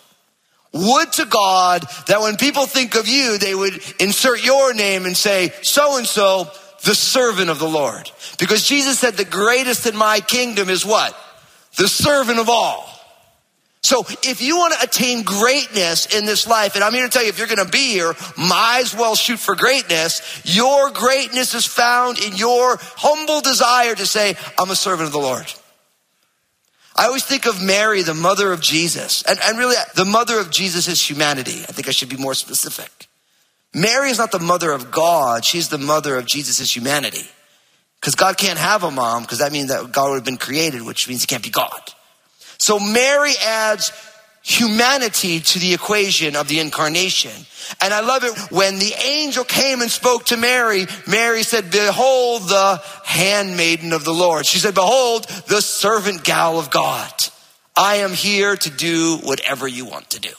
Would 0.73 1.11
to 1.13 1.25
God 1.25 1.85
that 2.07 2.21
when 2.21 2.37
people 2.37 2.65
think 2.65 2.95
of 2.95 3.07
you, 3.07 3.37
they 3.37 3.53
would 3.53 3.81
insert 3.99 4.43
your 4.43 4.73
name 4.73 5.05
and 5.05 5.17
say, 5.17 5.51
so 5.61 5.97
and 5.97 6.07
so, 6.07 6.49
the 6.83 6.95
servant 6.95 7.49
of 7.49 7.59
the 7.59 7.69
Lord. 7.69 8.11
Because 8.39 8.67
Jesus 8.67 8.99
said 8.99 9.15
the 9.15 9.25
greatest 9.25 9.85
in 9.85 9.95
my 9.95 10.19
kingdom 10.19 10.69
is 10.69 10.85
what? 10.85 11.15
The 11.77 11.87
servant 11.87 12.39
of 12.39 12.49
all. 12.49 12.87
So 13.83 14.05
if 14.23 14.41
you 14.41 14.57
want 14.57 14.73
to 14.75 14.83
attain 14.83 15.23
greatness 15.23 16.15
in 16.15 16.25
this 16.25 16.47
life, 16.47 16.75
and 16.75 16.83
I'm 16.83 16.93
here 16.93 17.05
to 17.05 17.09
tell 17.09 17.23
you, 17.23 17.29
if 17.29 17.39
you're 17.39 17.47
going 17.47 17.65
to 17.65 17.71
be 17.71 17.91
here, 17.91 18.13
might 18.37 18.81
as 18.83 18.95
well 18.95 19.15
shoot 19.15 19.39
for 19.39 19.55
greatness. 19.55 20.21
Your 20.45 20.91
greatness 20.91 21.55
is 21.55 21.65
found 21.65 22.19
in 22.19 22.35
your 22.35 22.77
humble 22.79 23.41
desire 23.41 23.95
to 23.95 24.05
say, 24.05 24.35
I'm 24.57 24.69
a 24.69 24.75
servant 24.75 25.07
of 25.07 25.13
the 25.13 25.19
Lord. 25.19 25.51
I 26.95 27.07
always 27.07 27.23
think 27.23 27.47
of 27.47 27.63
Mary, 27.63 28.03
the 28.03 28.13
mother 28.13 28.51
of 28.51 28.61
Jesus, 28.61 29.23
and, 29.23 29.39
and 29.43 29.57
really 29.57 29.77
the 29.95 30.05
mother 30.05 30.39
of 30.39 30.51
Jesus' 30.51 30.87
is 30.87 31.09
humanity. 31.09 31.61
I 31.61 31.71
think 31.71 31.87
I 31.87 31.91
should 31.91 32.09
be 32.09 32.17
more 32.17 32.35
specific. 32.35 33.07
Mary 33.73 34.09
is 34.09 34.17
not 34.17 34.31
the 34.31 34.39
mother 34.39 34.71
of 34.71 34.91
God, 34.91 35.45
she's 35.45 35.69
the 35.69 35.77
mother 35.77 36.17
of 36.17 36.25
Jesus' 36.25 36.75
humanity. 36.75 37.25
Because 37.99 38.15
God 38.15 38.37
can't 38.37 38.57
have 38.57 38.83
a 38.83 38.91
mom, 38.91 39.21
because 39.21 39.39
that 39.39 39.51
means 39.51 39.69
that 39.69 39.91
God 39.91 40.09
would 40.09 40.15
have 40.15 40.25
been 40.25 40.37
created, 40.37 40.81
which 40.81 41.07
means 41.07 41.21
he 41.21 41.27
can't 41.27 41.43
be 41.43 41.51
God. 41.51 41.81
So 42.57 42.79
Mary 42.79 43.33
adds 43.43 43.91
humanity 44.43 45.39
to 45.39 45.59
the 45.59 45.73
equation 45.73 46.35
of 46.35 46.47
the 46.47 46.59
incarnation. 46.59 47.31
And 47.79 47.93
I 47.93 47.99
love 47.99 48.23
it 48.23 48.35
when 48.51 48.79
the 48.79 48.93
angel 49.05 49.43
came 49.43 49.81
and 49.81 49.91
spoke 49.91 50.25
to 50.25 50.37
Mary, 50.37 50.87
Mary 51.07 51.43
said, 51.43 51.69
behold 51.69 52.43
the 52.43 52.81
handmaiden 53.05 53.93
of 53.93 54.03
the 54.03 54.13
Lord. 54.13 54.45
She 54.45 54.57
said, 54.57 54.73
behold 54.73 55.25
the 55.47 55.61
servant 55.61 56.23
gal 56.23 56.57
of 56.57 56.71
God. 56.71 57.13
I 57.75 57.97
am 57.97 58.13
here 58.13 58.55
to 58.55 58.69
do 58.69 59.17
whatever 59.17 59.67
you 59.67 59.85
want 59.85 60.09
to 60.11 60.19
do. 60.19 60.33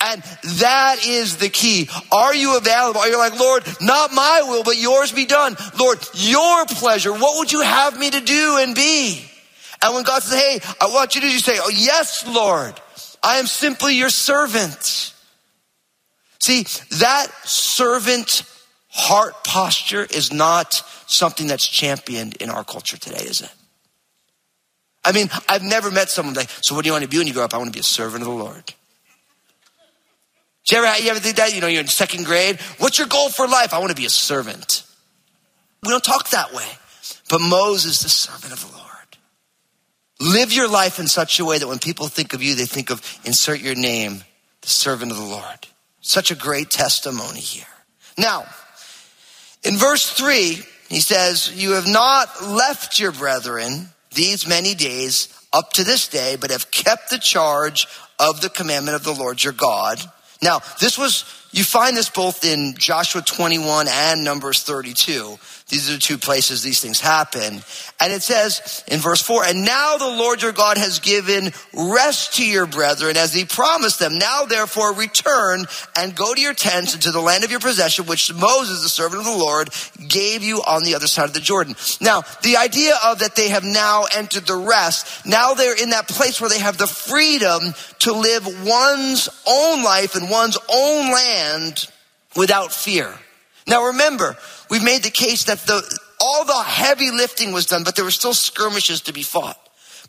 And 0.00 0.22
that 0.58 1.06
is 1.06 1.38
the 1.38 1.48
key. 1.48 1.88
Are 2.12 2.34
you 2.34 2.56
available? 2.56 3.00
Are 3.00 3.08
you 3.08 3.18
like, 3.18 3.38
Lord, 3.38 3.64
not 3.80 4.12
my 4.12 4.42
will, 4.44 4.62
but 4.62 4.76
yours 4.76 5.12
be 5.12 5.26
done? 5.26 5.56
Lord, 5.78 5.98
your 6.14 6.66
pleasure. 6.66 7.12
What 7.12 7.38
would 7.38 7.52
you 7.52 7.62
have 7.62 7.98
me 7.98 8.10
to 8.10 8.20
do 8.20 8.58
and 8.60 8.74
be? 8.74 9.24
And 9.82 9.94
when 9.94 10.04
God 10.04 10.22
says, 10.22 10.38
hey, 10.38 10.60
I 10.80 10.86
want 10.92 11.14
you 11.14 11.22
to 11.22 11.26
do, 11.26 11.32
you 11.32 11.38
say, 11.38 11.58
oh, 11.58 11.70
yes, 11.70 12.26
Lord. 12.26 12.78
I 13.22 13.36
am 13.36 13.46
simply 13.46 13.94
your 13.94 14.10
servant. 14.10 15.14
See, 16.40 16.62
that 16.98 17.26
servant 17.44 18.42
heart 18.88 19.44
posture 19.44 20.04
is 20.04 20.32
not 20.32 20.82
something 21.06 21.46
that's 21.46 21.66
championed 21.66 22.36
in 22.36 22.50
our 22.50 22.64
culture 22.64 22.96
today, 22.96 23.24
is 23.24 23.40
it? 23.40 23.52
I 25.04 25.12
mean, 25.12 25.30
I've 25.48 25.62
never 25.62 25.90
met 25.90 26.10
someone 26.10 26.34
like, 26.34 26.50
so 26.50 26.74
what 26.74 26.82
do 26.82 26.88
you 26.88 26.92
want 26.92 27.04
to 27.04 27.08
be 27.08 27.18
when 27.18 27.26
you 27.26 27.32
grow 27.32 27.44
up? 27.44 27.54
I 27.54 27.58
want 27.58 27.68
to 27.68 27.76
be 27.76 27.80
a 27.80 27.84
servant 27.84 28.22
of 28.22 28.28
the 28.28 28.34
Lord. 28.34 28.74
Do 30.66 30.76
you 30.76 30.84
ever, 30.84 31.02
you 31.02 31.10
ever 31.10 31.20
think 31.20 31.36
that? 31.36 31.54
You 31.54 31.60
know, 31.60 31.66
you're 31.66 31.80
in 31.80 31.88
second 31.88 32.26
grade. 32.26 32.60
What's 32.78 32.98
your 32.98 33.08
goal 33.08 33.28
for 33.28 33.46
life? 33.46 33.72
I 33.72 33.78
want 33.78 33.90
to 33.90 33.96
be 33.96 34.06
a 34.06 34.10
servant. 34.10 34.84
We 35.82 35.90
don't 35.90 36.04
talk 36.04 36.30
that 36.30 36.52
way. 36.52 36.68
But 37.28 37.40
Moses, 37.40 38.02
the 38.02 38.08
servant 38.08 38.52
of 38.52 38.60
the 38.60 38.76
Lord. 38.76 38.86
Live 40.20 40.52
your 40.52 40.68
life 40.68 40.98
in 40.98 41.06
such 41.06 41.40
a 41.40 41.44
way 41.44 41.58
that 41.58 41.66
when 41.66 41.78
people 41.78 42.08
think 42.08 42.34
of 42.34 42.42
you, 42.42 42.54
they 42.54 42.66
think 42.66 42.90
of 42.90 43.00
insert 43.24 43.60
your 43.60 43.74
name, 43.74 44.22
the 44.60 44.68
servant 44.68 45.10
of 45.10 45.16
the 45.18 45.24
Lord. 45.24 45.66
Such 46.02 46.30
a 46.30 46.34
great 46.34 46.70
testimony 46.70 47.40
here. 47.40 47.64
Now, 48.18 48.44
in 49.62 49.76
verse 49.76 50.10
three, 50.10 50.58
he 50.88 51.00
says, 51.00 51.52
you 51.54 51.72
have 51.72 51.86
not 51.86 52.28
left 52.42 52.98
your 52.98 53.12
brethren 53.12 53.88
these 54.14 54.46
many 54.46 54.74
days 54.74 55.28
up 55.52 55.72
to 55.74 55.84
this 55.84 56.08
day, 56.08 56.36
but 56.36 56.50
have 56.50 56.70
kept 56.70 57.10
the 57.10 57.18
charge 57.18 57.86
of 58.18 58.40
the 58.40 58.50
commandment 58.50 58.96
of 58.96 59.04
the 59.04 59.14
Lord 59.14 59.42
your 59.42 59.52
God 59.52 59.98
now, 60.42 60.60
this 60.80 60.96
was, 60.96 61.24
you 61.52 61.64
find 61.64 61.96
this 61.96 62.08
both 62.08 62.44
in 62.44 62.74
Joshua 62.76 63.22
21 63.22 63.88
and 63.88 64.24
Numbers 64.24 64.62
32. 64.62 65.38
These 65.70 65.88
are 65.88 65.94
the 65.94 65.98
two 65.98 66.18
places 66.18 66.62
these 66.62 66.80
things 66.80 67.00
happen. 67.00 67.62
And 68.00 68.12
it 68.12 68.22
says 68.22 68.84
in 68.88 68.98
verse 68.98 69.22
4, 69.22 69.44
and 69.44 69.64
now 69.64 69.96
the 69.96 70.08
Lord 70.08 70.42
your 70.42 70.52
God 70.52 70.78
has 70.78 70.98
given 70.98 71.52
rest 71.72 72.34
to 72.34 72.46
your 72.46 72.66
brethren 72.66 73.16
as 73.16 73.32
he 73.32 73.44
promised 73.44 74.00
them. 74.00 74.18
Now 74.18 74.44
therefore 74.44 74.94
return 74.94 75.66
and 75.96 76.14
go 76.14 76.34
to 76.34 76.40
your 76.40 76.54
tents 76.54 76.94
and 76.94 77.02
to 77.04 77.12
the 77.12 77.20
land 77.20 77.44
of 77.44 77.50
your 77.50 77.60
possession, 77.60 78.06
which 78.06 78.34
Moses, 78.34 78.82
the 78.82 78.88
servant 78.88 79.20
of 79.20 79.26
the 79.26 79.38
Lord, 79.38 79.70
gave 80.08 80.42
you 80.42 80.58
on 80.58 80.82
the 80.82 80.96
other 80.96 81.06
side 81.06 81.26
of 81.26 81.34
the 81.34 81.40
Jordan. 81.40 81.76
Now, 82.00 82.22
the 82.42 82.56
idea 82.56 82.94
of 83.04 83.20
that 83.20 83.36
they 83.36 83.50
have 83.50 83.64
now 83.64 84.04
entered 84.14 84.46
the 84.46 84.56
rest, 84.56 85.24
now 85.24 85.54
they're 85.54 85.80
in 85.80 85.90
that 85.90 86.08
place 86.08 86.40
where 86.40 86.50
they 86.50 86.58
have 86.58 86.78
the 86.78 86.86
freedom 86.88 87.74
to 88.00 88.12
live 88.12 88.46
one's 88.66 89.28
own 89.46 89.84
life 89.84 90.16
in 90.16 90.28
one's 90.28 90.58
own 90.68 91.12
land 91.12 91.88
without 92.36 92.72
fear. 92.72 93.14
Now 93.66 93.86
remember, 93.86 94.36
we've 94.70 94.84
made 94.84 95.02
the 95.02 95.10
case 95.10 95.44
that 95.44 95.58
the, 95.60 95.82
all 96.20 96.44
the 96.44 96.62
heavy 96.62 97.10
lifting 97.10 97.52
was 97.52 97.66
done, 97.66 97.84
but 97.84 97.96
there 97.96 98.04
were 98.04 98.10
still 98.10 98.34
skirmishes 98.34 99.02
to 99.02 99.12
be 99.12 99.22
fought. 99.22 99.58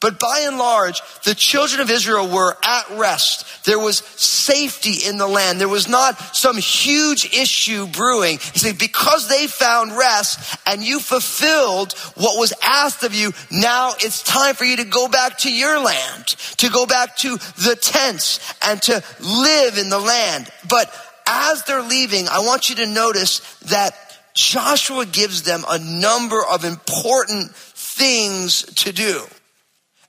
But 0.02 0.20
by 0.20 0.46
and 0.48 0.58
large, 0.58 1.00
the 1.26 1.36
children 1.36 1.80
of 1.80 1.92
Israel 1.92 2.28
were 2.28 2.58
at 2.64 2.90
rest. 2.98 3.66
There 3.66 3.78
was 3.78 4.00
safety 4.00 5.08
in 5.08 5.18
the 5.18 5.28
land. 5.28 5.62
There 5.62 5.70
was 5.70 5.88
not 5.88 6.20
some 6.36 6.58
huge 6.58 7.26
issue 7.26 7.86
brewing. 7.86 8.40
He 8.40 8.58
said, 8.58 8.80
because 8.80 9.30
they 9.30 9.46
found 9.46 9.96
rest 9.96 10.58
and 10.66 10.82
you 10.82 11.00
fulfilled 11.00 11.94
what 12.16 12.40
was 12.40 12.52
asked 12.64 13.04
of 13.04 13.14
you, 13.14 13.32
now 13.52 13.94
it's 14.00 14.24
time 14.24 14.56
for 14.56 14.66
you 14.66 14.78
to 14.78 14.86
go 14.86 15.08
back 15.08 15.38
to 15.40 15.54
your 15.54 15.80
land, 15.80 16.26
to 16.58 16.70
go 16.72 16.88
back 16.88 17.16
to 17.18 17.38
the 17.38 17.78
tents 17.80 18.40
and 18.64 18.82
to 18.82 19.04
live 19.20 19.78
in 19.78 19.90
the 19.90 20.00
land. 20.00 20.50
But 20.68 20.92
as 21.28 21.64
they're 21.66 21.84
leaving, 21.84 22.28
I 22.28 22.40
want 22.40 22.72
you 22.72 22.78
to 22.78 22.88
notice 22.88 23.40
that 23.66 23.94
Joshua 24.34 25.06
gives 25.06 25.44
them 25.44 25.64
a 25.70 25.80
number 25.80 26.42
of 26.44 26.64
important 26.64 27.54
things 27.56 28.64
to 28.76 28.94
do. 28.94 29.22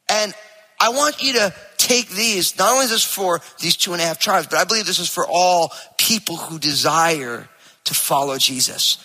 And 0.09 0.35
I 0.81 0.91
want 0.91 1.23
you 1.23 1.35
to 1.35 1.55
take 1.76 2.09
these, 2.11 2.59
not 2.59 2.73
only 2.73 2.85
is 2.85 2.91
this 2.91 3.05
for 3.05 3.41
these 3.61 3.76
two 3.76 3.93
and 3.93 4.02
a 4.02 4.05
half 4.05 4.19
tribes, 4.19 4.47
but 4.47 4.59
I 4.59 4.64
believe 4.64 4.87
this 4.87 4.99
is 4.99 5.09
for 5.09 5.26
all 5.29 5.73
people 5.97 6.37
who 6.37 6.59
desire 6.59 7.49
to 7.85 7.95
follow 7.95 8.38
Jesus. 8.38 8.99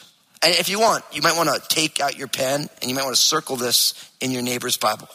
And 0.43 0.53
if 0.55 0.69
you 0.69 0.79
want, 0.79 1.03
you 1.11 1.21
might 1.21 1.35
want 1.35 1.49
to 1.49 1.75
take 1.75 1.99
out 1.99 2.17
your 2.17 2.27
pen 2.27 2.69
and 2.81 2.89
you 2.89 2.95
might 2.95 3.03
want 3.03 3.15
to 3.15 3.21
circle 3.21 3.55
this 3.55 3.93
in 4.21 4.31
your 4.31 4.43
neighbor's 4.43 4.77
Bible. 4.77 5.07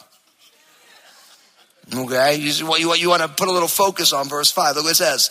Okay, 1.93 2.35
you, 2.35 2.77
you, 2.77 2.95
you 2.95 3.09
want 3.09 3.21
to 3.21 3.27
put 3.27 3.47
a 3.47 3.51
little 3.51 3.67
focus 3.67 4.13
on 4.13 4.29
verse 4.29 4.51
5. 4.51 4.75
Look 4.75 4.85
what 4.85 4.91
it 4.91 4.95
says. 4.95 5.29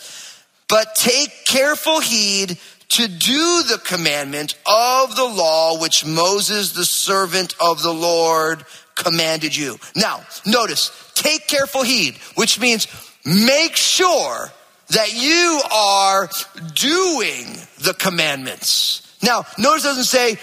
But 0.68 0.94
take 0.94 1.44
careful 1.46 2.00
heed 2.00 2.58
to 2.92 3.08
do 3.08 3.62
the 3.68 3.80
commandment 3.84 4.54
of 4.66 5.16
the 5.16 5.24
law 5.24 5.80
which 5.80 6.04
Moses, 6.06 6.72
the 6.72 6.84
servant 6.84 7.54
of 7.60 7.82
the 7.82 7.92
Lord, 7.92 8.64
commanded 8.94 9.56
you. 9.56 9.78
Now, 9.96 10.20
notice, 10.46 11.12
take 11.14 11.46
careful 11.46 11.82
heed, 11.82 12.16
which 12.34 12.60
means 12.60 12.86
make 13.24 13.76
sure 13.76 14.50
that 14.88 15.14
you 15.14 15.60
are 15.72 16.28
doing 16.74 17.46
the 17.80 17.94
commandments. 17.98 19.16
Now, 19.22 19.44
notice 19.58 19.84
doesn't 19.84 20.04
say 20.04 20.38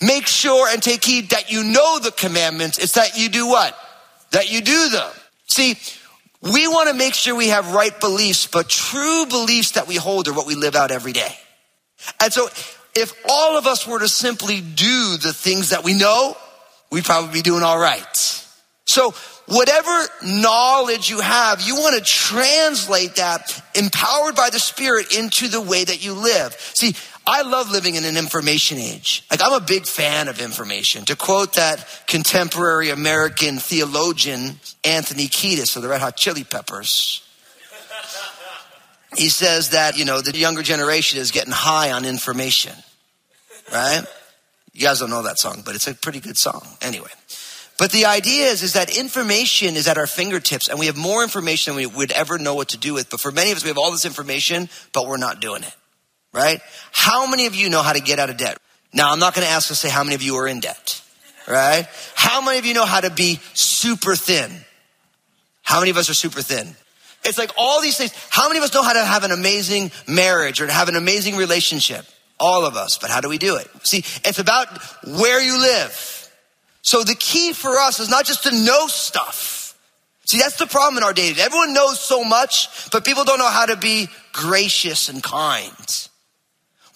make 0.00 0.26
sure 0.26 0.68
and 0.68 0.82
take 0.82 1.04
heed 1.04 1.30
that 1.30 1.50
you 1.50 1.64
know 1.64 1.98
the 1.98 2.12
commandments. 2.12 2.78
It's 2.78 2.94
that 2.94 3.18
you 3.18 3.28
do 3.28 3.46
what? 3.46 3.78
that 4.34 4.50
you 4.50 4.60
do 4.60 4.88
them. 4.90 5.10
See, 5.46 5.76
we 6.42 6.68
want 6.68 6.90
to 6.90 6.94
make 6.94 7.14
sure 7.14 7.34
we 7.34 7.48
have 7.48 7.72
right 7.72 7.98
beliefs, 7.98 8.46
but 8.46 8.68
true 8.68 9.26
beliefs 9.26 9.72
that 9.72 9.88
we 9.88 9.96
hold 9.96 10.28
are 10.28 10.34
what 10.34 10.46
we 10.46 10.54
live 10.54 10.74
out 10.74 10.90
every 10.90 11.12
day. 11.12 11.38
And 12.20 12.32
so 12.32 12.48
if 12.94 13.12
all 13.28 13.58
of 13.58 13.66
us 13.66 13.86
were 13.86 13.98
to 13.98 14.08
simply 14.08 14.60
do 14.60 15.16
the 15.16 15.32
things 15.32 15.70
that 15.70 15.84
we 15.84 15.94
know, 15.94 16.36
we'd 16.90 17.04
probably 17.04 17.32
be 17.32 17.42
doing 17.42 17.62
all 17.62 17.78
right. 17.78 18.16
So 18.86 19.12
whatever 19.46 19.90
knowledge 20.24 21.10
you 21.10 21.20
have, 21.20 21.60
you 21.60 21.74
want 21.76 21.96
to 21.96 22.02
translate 22.02 23.16
that 23.16 23.62
empowered 23.74 24.36
by 24.36 24.50
the 24.50 24.60
Spirit 24.60 25.16
into 25.16 25.48
the 25.48 25.60
way 25.60 25.84
that 25.84 26.04
you 26.04 26.12
live. 26.12 26.54
See, 26.74 26.94
I 27.26 27.42
love 27.42 27.70
living 27.70 27.94
in 27.94 28.04
an 28.04 28.16
information 28.16 28.78
age. 28.78 29.24
Like, 29.30 29.40
I'm 29.42 29.54
a 29.54 29.64
big 29.64 29.86
fan 29.86 30.28
of 30.28 30.40
information. 30.40 31.06
To 31.06 31.16
quote 31.16 31.54
that 31.54 32.04
contemporary 32.06 32.90
American 32.90 33.58
theologian, 33.58 34.60
Anthony 34.84 35.26
Kiedis 35.26 35.74
of 35.76 35.82
the 35.82 35.88
Red 35.88 36.02
Hot 36.02 36.16
Chili 36.16 36.44
Peppers, 36.44 37.22
he 39.16 39.28
says 39.28 39.70
that, 39.70 39.96
you 39.96 40.04
know, 40.04 40.20
the 40.20 40.36
younger 40.36 40.62
generation 40.62 41.18
is 41.18 41.30
getting 41.30 41.52
high 41.52 41.92
on 41.92 42.04
information, 42.04 42.72
right? 43.72 44.02
You 44.72 44.82
guys 44.82 45.00
don't 45.00 45.10
know 45.10 45.22
that 45.22 45.38
song, 45.38 45.62
but 45.64 45.74
it's 45.74 45.86
a 45.86 45.94
pretty 45.94 46.20
good 46.20 46.36
song. 46.36 46.66
Anyway. 46.82 47.10
But 47.76 47.90
the 47.90 48.06
idea 48.06 48.46
is, 48.46 48.62
is 48.62 48.74
that 48.74 48.96
information 48.96 49.74
is 49.74 49.88
at 49.88 49.98
our 49.98 50.06
fingertips 50.06 50.68
and 50.68 50.78
we 50.78 50.86
have 50.86 50.96
more 50.96 51.22
information 51.22 51.72
than 51.74 51.78
we 51.78 51.86
would 51.86 52.12
ever 52.12 52.38
know 52.38 52.54
what 52.54 52.68
to 52.68 52.78
do 52.78 52.94
with. 52.94 53.10
But 53.10 53.20
for 53.20 53.32
many 53.32 53.50
of 53.50 53.56
us, 53.56 53.64
we 53.64 53.68
have 53.68 53.78
all 53.78 53.90
this 53.90 54.04
information, 54.04 54.68
but 54.92 55.06
we're 55.06 55.16
not 55.16 55.40
doing 55.40 55.64
it, 55.64 55.74
right? 56.32 56.60
How 56.92 57.28
many 57.28 57.46
of 57.46 57.54
you 57.54 57.70
know 57.70 57.82
how 57.82 57.92
to 57.92 58.00
get 58.00 58.20
out 58.20 58.30
of 58.30 58.36
debt? 58.36 58.58
Now, 58.92 59.10
I'm 59.10 59.18
not 59.18 59.34
going 59.34 59.44
to 59.44 59.52
ask 59.52 59.68
to 59.68 59.74
say 59.74 59.90
how 59.90 60.04
many 60.04 60.14
of 60.14 60.22
you 60.22 60.36
are 60.36 60.46
in 60.46 60.60
debt, 60.60 61.02
right? 61.48 61.88
How 62.14 62.40
many 62.40 62.58
of 62.58 62.64
you 62.64 62.74
know 62.74 62.84
how 62.84 63.00
to 63.00 63.10
be 63.10 63.40
super 63.54 64.14
thin? 64.14 64.52
How 65.62 65.80
many 65.80 65.90
of 65.90 65.96
us 65.96 66.08
are 66.08 66.14
super 66.14 66.42
thin? 66.42 66.76
It's 67.24 67.38
like 67.38 67.52
all 67.56 67.80
these 67.80 67.96
things. 67.96 68.12
How 68.30 68.48
many 68.48 68.58
of 68.58 68.64
us 68.64 68.74
know 68.74 68.82
how 68.82 68.92
to 68.92 69.04
have 69.04 69.24
an 69.24 69.32
amazing 69.32 69.90
marriage 70.06 70.60
or 70.60 70.66
to 70.66 70.72
have 70.72 70.88
an 70.88 70.96
amazing 70.96 71.36
relationship? 71.36 72.04
All 72.38 72.66
of 72.66 72.76
us. 72.76 72.98
But 72.98 73.10
how 73.10 73.20
do 73.20 73.28
we 73.28 73.38
do 73.38 73.56
it? 73.56 73.68
See, 73.82 73.98
it's 74.28 74.38
about 74.38 74.68
where 75.04 75.40
you 75.40 75.58
live. 75.58 76.30
So 76.82 77.02
the 77.02 77.14
key 77.14 77.52
for 77.52 77.78
us 77.78 78.00
is 78.00 78.10
not 78.10 78.26
just 78.26 78.42
to 78.42 78.50
know 78.50 78.86
stuff. 78.88 79.78
See, 80.26 80.38
that's 80.38 80.56
the 80.56 80.66
problem 80.66 80.98
in 80.98 81.04
our 81.04 81.12
day. 81.12 81.32
Everyone 81.38 81.72
knows 81.72 82.00
so 82.00 82.24
much, 82.24 82.90
but 82.90 83.04
people 83.04 83.24
don't 83.24 83.38
know 83.38 83.50
how 83.50 83.66
to 83.66 83.76
be 83.76 84.08
gracious 84.32 85.08
and 85.08 85.22
kind. 85.22 86.08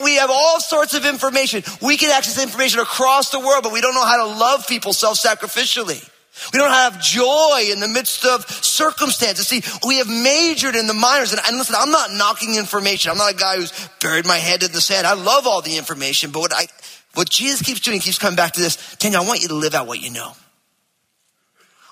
We 0.00 0.16
have 0.16 0.30
all 0.30 0.60
sorts 0.60 0.94
of 0.94 1.04
information. 1.04 1.62
We 1.82 1.96
can 1.96 2.10
access 2.10 2.42
information 2.42 2.80
across 2.80 3.30
the 3.30 3.40
world, 3.40 3.64
but 3.64 3.72
we 3.72 3.80
don't 3.80 3.94
know 3.94 4.04
how 4.04 4.26
to 4.26 4.38
love 4.38 4.66
people 4.66 4.92
self-sacrificially. 4.92 6.08
We 6.52 6.58
don't 6.58 6.70
have 6.70 7.00
joy 7.02 7.68
in 7.70 7.80
the 7.80 7.88
midst 7.88 8.24
of 8.24 8.48
circumstances. 8.48 9.48
See, 9.48 9.62
we 9.86 9.98
have 9.98 10.08
majored 10.08 10.74
in 10.74 10.86
the 10.86 10.94
minors. 10.94 11.32
And, 11.32 11.40
and, 11.46 11.56
listen, 11.58 11.76
I'm 11.78 11.90
not 11.90 12.12
knocking 12.12 12.56
information. 12.56 13.10
I'm 13.10 13.18
not 13.18 13.32
a 13.32 13.36
guy 13.36 13.56
who's 13.56 13.72
buried 14.00 14.26
my 14.26 14.36
head 14.36 14.62
in 14.62 14.72
the 14.72 14.80
sand. 14.80 15.06
I 15.06 15.14
love 15.14 15.46
all 15.46 15.62
the 15.62 15.76
information. 15.76 16.30
But 16.30 16.40
what 16.40 16.52
I, 16.54 16.66
what 17.14 17.28
Jesus 17.28 17.62
keeps 17.62 17.80
doing, 17.80 18.00
keeps 18.00 18.18
coming 18.18 18.36
back 18.36 18.52
to 18.52 18.60
this. 18.60 18.96
Daniel, 18.96 19.22
I 19.22 19.26
want 19.26 19.42
you 19.42 19.48
to 19.48 19.54
live 19.54 19.74
out 19.74 19.86
what 19.86 20.00
you 20.00 20.10
know. 20.10 20.32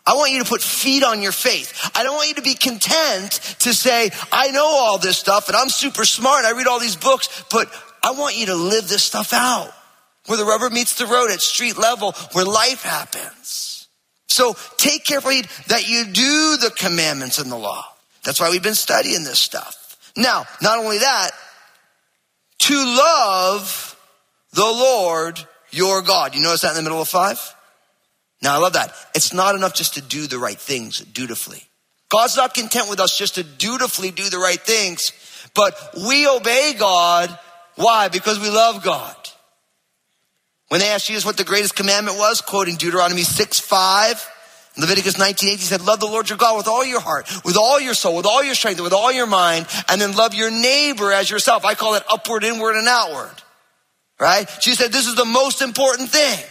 I 0.07 0.15
want 0.15 0.31
you 0.31 0.43
to 0.43 0.49
put 0.49 0.63
feet 0.63 1.03
on 1.03 1.21
your 1.21 1.33
faith. 1.33 1.91
I 1.95 2.05
don't 2.05 2.15
want 2.15 2.29
you 2.29 2.35
to 2.37 2.43
be 2.43 2.55
content 2.55 3.33
to 3.61 3.75
say, 3.75 4.11
I 4.31 4.53
know 4.53 4.65
all 4.65 4.99
this 4.99 5.19
stuff 5.19 5.49
and 5.49 5.57
I'm 5.57 5.69
super 5.69 6.05
smart. 6.05 6.45
I 6.45 6.53
read 6.53 6.69
all 6.69 6.79
these 6.79 6.95
books, 6.95 7.45
but 7.51 7.69
I 8.05 8.13
want 8.13 8.37
you 8.37 8.47
to 8.47 8.55
live 8.55 8.89
this 8.89 9.03
stuff 9.03 9.33
out 9.33 9.73
where 10.27 10.39
the 10.39 10.45
rubber 10.45 10.71
meets 10.71 10.95
the 10.95 11.07
road 11.07 11.31
at 11.31 11.41
street 11.41 11.77
level, 11.77 12.13
where 12.33 12.45
life 12.45 12.83
happens. 12.83 13.66
So 14.29 14.57
take 14.77 15.05
careful 15.05 15.31
heed 15.31 15.49
that 15.69 15.89
you 15.89 16.05
do 16.05 16.57
the 16.57 16.73
commandments 16.77 17.39
and 17.39 17.51
the 17.51 17.57
law. 17.57 17.85
That's 18.25 18.41
why 18.41 18.51
we've 18.51 18.63
been 18.63 18.75
studying 18.75 19.25
this 19.25 19.39
stuff. 19.39 19.97
Now, 20.17 20.47
not 20.61 20.79
only 20.79 20.99
that, 20.99 21.31
to 22.59 22.75
love 22.75 23.97
the 24.53 24.63
Lord 24.63 25.39
your 25.71 26.03
God. 26.03 26.35
You 26.35 26.43
notice 26.43 26.63
that 26.63 26.71
in 26.71 26.77
the 26.77 26.83
middle 26.83 27.01
of 27.01 27.09
five? 27.09 27.55
Now 28.43 28.55
I 28.55 28.59
love 28.59 28.75
that. 28.75 28.95
It's 29.15 29.33
not 29.33 29.55
enough 29.55 29.75
just 29.75 29.95
to 29.95 30.03
do 30.03 30.27
the 30.27 30.39
right 30.39 30.59
things 30.59 31.01
dutifully. 31.01 31.63
God's 32.09 32.37
not 32.37 32.55
content 32.55 32.89
with 32.89 33.01
us 33.01 33.17
just 33.17 33.35
to 33.35 33.43
dutifully 33.43 34.11
do 34.11 34.29
the 34.29 34.39
right 34.39 34.61
things, 34.61 35.13
but 35.55 35.75
we 36.07 36.27
obey 36.29 36.75
God. 36.79 37.37
Why? 37.75 38.09
Because 38.09 38.39
we 38.39 38.49
love 38.49 38.83
God. 38.83 39.17
When 40.69 40.81
they 40.81 40.89
asked 40.89 41.07
Jesus 41.07 41.25
what 41.25 41.37
the 41.37 41.45
greatest 41.45 41.77
commandment 41.77 42.19
was, 42.19 42.41
quoting 42.41 42.77
Deuteronomy 42.77 43.23
6 43.23 43.61
5, 43.61 44.33
Leviticus 44.79 45.19
19 45.19 45.49
8, 45.49 45.53
he 45.53 45.59
said, 45.59 45.81
Love 45.81 46.01
the 46.01 46.07
Lord 46.07 46.29
your 46.29 46.39
God 46.39 46.57
with 46.57 46.67
all 46.67 46.85
your 46.85 47.01
heart, 47.01 47.31
with 47.45 47.57
all 47.57 47.81
your 47.81 47.95
soul, 47.95 48.17
with 48.17 48.27
all 48.27 48.43
your 48.43 48.55
strength, 48.55 48.81
with 48.81 48.93
all 48.93 49.13
your 49.13 49.27
mind, 49.27 49.67
and 49.89 50.01
then 50.01 50.15
love 50.17 50.35
your 50.35 50.51
neighbor 50.51 51.13
as 51.13 51.31
yourself. 51.31 51.65
I 51.65 51.75
call 51.75 51.95
it 51.95 52.03
upward, 52.11 52.45
inward, 52.45 52.77
and 52.77 52.89
outward. 52.89 53.35
Right? 54.19 54.49
Jesus 54.61 54.79
said, 54.79 54.93
This 54.93 55.07
is 55.07 55.15
the 55.15 55.25
most 55.25 55.63
important 55.63 56.11
thing. 56.11 56.45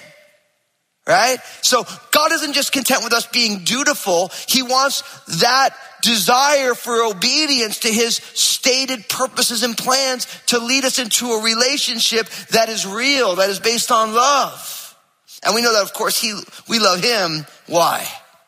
Right? 1.08 1.38
So 1.62 1.84
God 2.12 2.32
isn't 2.32 2.54
just 2.54 2.72
content 2.72 3.04
with 3.04 3.13
us 3.13 3.28
being 3.28 3.63
dutiful. 3.63 4.32
He 4.48 4.63
wants 4.63 5.04
that 5.39 5.70
desire 6.02 6.74
for 6.74 7.04
obedience 7.04 7.80
to 7.80 7.89
his 7.89 8.15
stated 8.15 9.08
purposes 9.08 9.62
and 9.62 9.78
plans 9.78 10.26
to 10.48 10.60
lead 10.60 10.84
us 10.84 10.98
into 10.98 11.28
a 11.28 11.44
relationship 11.44 12.28
that 12.52 12.70
is 12.70 12.88
real, 12.88 13.36
that 13.36 13.50
is 13.50 13.60
based 13.60 13.91
on 13.91 14.13
love. 14.13 14.96
And 15.44 15.54
we 15.54 15.62
know 15.62 15.74
that 15.74 15.84
of 15.84 15.94
course 15.94 16.20
he, 16.20 16.39
we 16.68 16.80
love 16.80 17.04
him. 17.04 17.46
Why? 17.68 18.08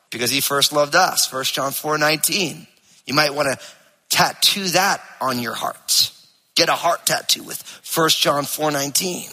Because 0.10 0.32
he 0.32 0.42
first 0.42 0.74
loved 0.74 0.96
us. 0.96 1.32
1 1.32 1.44
John 1.46 1.72
4, 1.72 1.98
19. 1.98 2.66
You 3.06 3.14
might 3.14 3.34
want 3.34 3.50
to 3.50 3.66
tattoo 4.10 4.68
that 4.70 5.02
on 5.22 5.40
your 5.40 5.54
heart. 5.54 6.12
Get 6.56 6.70
a 6.70 6.74
heart 6.74 7.06
tattoo 7.06 7.44
with 7.44 7.62
1 7.96 8.10
John 8.10 8.46
4, 8.46 8.72
19. 8.72 9.30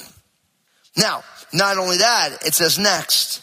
Now, 0.96 1.24
not 1.54 1.78
only 1.78 1.98
that, 1.98 2.44
it 2.44 2.54
says 2.54 2.78
next, 2.78 3.42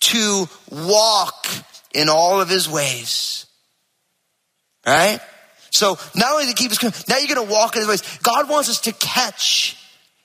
to 0.00 0.48
walk 0.70 1.46
in 1.94 2.08
all 2.08 2.40
of 2.40 2.48
his 2.48 2.68
ways. 2.68 3.46
Right? 4.86 5.20
So 5.70 5.98
not 6.14 6.32
only 6.32 6.46
to 6.46 6.54
keep 6.54 6.70
his, 6.70 7.08
now 7.08 7.18
you're 7.18 7.34
going 7.34 7.46
to 7.46 7.52
walk 7.52 7.76
in 7.76 7.80
his 7.80 7.88
ways. 7.88 8.18
God 8.18 8.48
wants 8.48 8.68
us 8.68 8.82
to 8.82 8.92
catch 8.92 9.76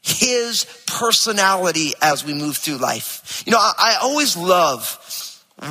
his 0.01 0.65
personality 0.85 1.93
as 2.01 2.23
we 2.23 2.33
move 2.33 2.57
through 2.57 2.77
life. 2.77 3.43
You 3.45 3.51
know, 3.53 3.59
I, 3.59 3.73
I 3.77 3.97
always 4.01 4.37
love 4.37 4.99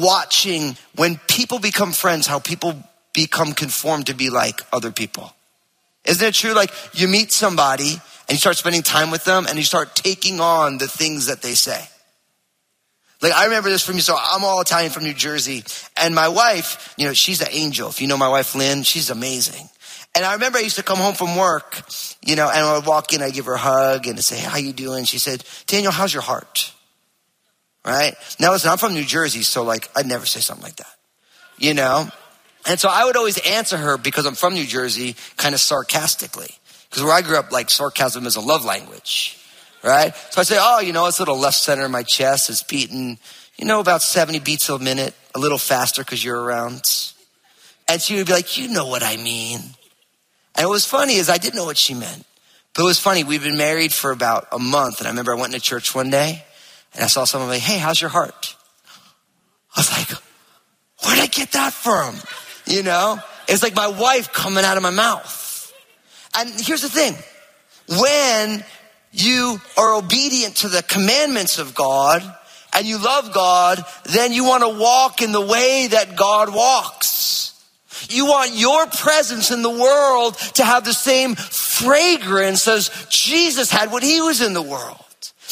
watching 0.00 0.76
when 0.96 1.20
people 1.28 1.59
become 1.59 1.92
friends, 1.92 2.26
how 2.26 2.38
people 2.38 2.74
become 3.12 3.52
conformed 3.52 4.07
to 4.07 4.14
be 4.14 4.30
like 4.30 4.61
other 4.72 4.90
people. 4.90 5.33
Isn't 6.04 6.26
it 6.26 6.35
true? 6.35 6.52
Like 6.52 6.72
you 6.92 7.09
meet 7.09 7.33
somebody 7.33 8.00
and 8.28 8.37
you 8.37 8.38
start 8.38 8.56
spending 8.56 8.82
time 8.82 9.10
with 9.10 9.24
them 9.24 9.46
and 9.46 9.56
you 9.58 9.64
start 9.64 9.94
taking 9.94 10.40
on 10.40 10.78
the 10.78 10.88
things 10.88 11.26
that 11.26 11.42
they 11.42 11.54
say. 11.54 11.82
Like 13.20 13.32
I 13.32 13.44
remember 13.44 13.70
this 13.70 13.84
from 13.84 13.94
you. 13.96 14.02
So 14.02 14.16
I'm 14.18 14.44
all 14.44 14.60
Italian 14.60 14.90
from 14.90 15.04
New 15.04 15.14
Jersey 15.14 15.64
and 15.96 16.14
my 16.14 16.28
wife, 16.28 16.94
you 16.98 17.06
know, 17.06 17.12
she's 17.12 17.40
an 17.40 17.48
angel. 17.50 17.88
If 17.88 18.00
you 18.00 18.06
know 18.06 18.16
my 18.16 18.28
wife, 18.28 18.54
Lynn, 18.54 18.82
she's 18.82 19.10
amazing. 19.10 19.68
And 20.14 20.24
I 20.24 20.34
remember 20.34 20.58
I 20.58 20.62
used 20.62 20.76
to 20.76 20.82
come 20.82 20.98
home 20.98 21.14
from 21.14 21.37
work, 21.37 21.82
you 22.22 22.37
know, 22.37 22.48
and 22.48 22.58
I 22.58 22.76
would 22.76 22.87
walk 22.87 23.12
in, 23.12 23.22
I'd 23.22 23.32
give 23.32 23.46
her 23.46 23.54
a 23.54 23.58
hug 23.58 24.06
and 24.06 24.16
I'd 24.16 24.24
say, 24.24 24.38
how 24.38 24.58
you 24.58 24.72
doing? 24.72 25.04
She 25.04 25.18
said, 25.18 25.44
Daniel, 25.66 25.90
how's 25.90 26.12
your 26.12 26.22
heart? 26.22 26.72
Right? 27.84 28.14
Now 28.38 28.52
listen, 28.52 28.70
I'm 28.70 28.78
from 28.78 28.94
New 28.94 29.04
Jersey, 29.04 29.42
so 29.42 29.64
like 29.64 29.90
I'd 29.96 30.06
never 30.06 30.24
say 30.24 30.40
something 30.40 30.62
like 30.62 30.76
that, 30.76 30.94
you 31.58 31.74
know? 31.74 32.08
And 32.66 32.80
so 32.80 32.88
I 32.90 33.04
would 33.04 33.16
always 33.16 33.38
answer 33.38 33.76
her 33.76 33.98
because 33.98 34.24
I'm 34.26 34.34
from 34.34 34.54
New 34.54 34.64
Jersey 34.64 35.16
kind 35.37 35.54
of 35.54 35.60
sarcastically. 35.60 36.50
Because 36.94 37.07
where 37.07 37.12
I 37.12 37.22
grew 37.22 37.37
up, 37.37 37.50
like 37.50 37.70
sarcasm 37.70 38.24
is 38.24 38.37
a 38.37 38.40
love 38.40 38.64
language, 38.64 39.37
right? 39.83 40.14
So 40.30 40.40
I 40.40 40.44
say, 40.44 40.59
oh, 40.61 40.78
you 40.78 40.92
know, 40.92 41.07
it's 41.07 41.18
a 41.18 41.22
little 41.22 41.37
left 41.37 41.57
center 41.57 41.85
of 41.85 41.90
my 41.90 42.04
chest 42.04 42.48
is 42.48 42.62
beating, 42.62 43.18
you 43.57 43.66
know, 43.66 43.80
about 43.80 44.00
70 44.00 44.38
beats 44.38 44.68
a 44.68 44.78
minute, 44.78 45.12
a 45.35 45.40
little 45.40 45.59
faster 45.59 46.04
because 46.04 46.24
you're 46.24 46.40
around. 46.40 46.85
And 47.88 48.00
she 48.00 48.14
would 48.14 48.28
be 48.28 48.33
like, 48.33 48.57
you 48.57 48.68
know 48.68 48.87
what 48.87 49.02
I 49.02 49.16
mean. 49.16 49.59
And 50.54 50.68
what 50.68 50.74
was 50.74 50.87
funny 50.87 51.14
is 51.14 51.28
I 51.28 51.37
didn't 51.37 51.57
know 51.57 51.64
what 51.64 51.76
she 51.76 51.94
meant. 51.94 52.24
But 52.74 52.83
it 52.83 52.87
was 52.87 53.00
funny. 53.00 53.24
We'd 53.24 53.42
been 53.42 53.57
married 53.57 53.92
for 53.92 54.12
about 54.12 54.46
a 54.52 54.61
month. 54.61 55.00
And 55.00 55.09
I 55.09 55.11
remember 55.11 55.33
I 55.33 55.40
went 55.40 55.52
into 55.52 55.66
church 55.66 55.96
one 55.96 56.11
day 56.11 56.44
and 56.94 57.02
I 57.02 57.09
saw 57.09 57.24
someone 57.24 57.50
like, 57.50 57.61
hey, 57.61 57.78
how's 57.78 58.00
your 58.00 58.11
heart? 58.11 58.54
I 59.74 59.80
was 59.80 59.90
like, 59.90 60.11
where'd 61.04 61.18
I 61.18 61.26
get 61.26 61.50
that 61.54 61.72
from? 61.72 62.14
You 62.66 62.85
know, 62.85 63.18
it's 63.48 63.64
like 63.64 63.74
my 63.74 63.88
wife 63.88 64.33
coming 64.33 64.64
out 64.64 64.76
of 64.76 64.85
my 64.85 64.90
mouth. 64.90 65.40
And 66.37 66.51
here's 66.61 66.83
the 66.83 66.88
thing. 66.88 67.14
When 67.88 68.64
you 69.12 69.61
are 69.79 69.94
obedient 69.94 70.57
to 70.57 70.68
the 70.68 70.83
commandments 70.83 71.59
of 71.59 71.75
God 71.75 72.23
and 72.73 72.87
you 72.87 72.99
love 72.99 73.33
God, 73.33 73.85
then 74.05 74.33
you 74.33 74.44
want 74.44 74.62
to 74.62 74.68
walk 74.68 75.23
in 75.23 75.33
the 75.33 75.40
way 75.40 75.88
that 75.88 76.16
God 76.16 76.53
walks. 76.53 77.53
You 78.09 78.27
want 78.27 78.53
your 78.53 78.87
presence 78.87 79.51
in 79.51 79.62
the 79.62 79.70
world 79.70 80.37
to 80.55 80.64
have 80.64 80.85
the 80.85 80.92
same 80.92 81.37
fragrance 81.37 82.66
as 82.66 82.90
Jesus 83.09 83.70
had 83.70 83.92
when 83.92 84.03
he 84.03 84.20
was 84.20 84.40
in 84.40 84.53
the 84.53 84.62
world. 84.62 85.03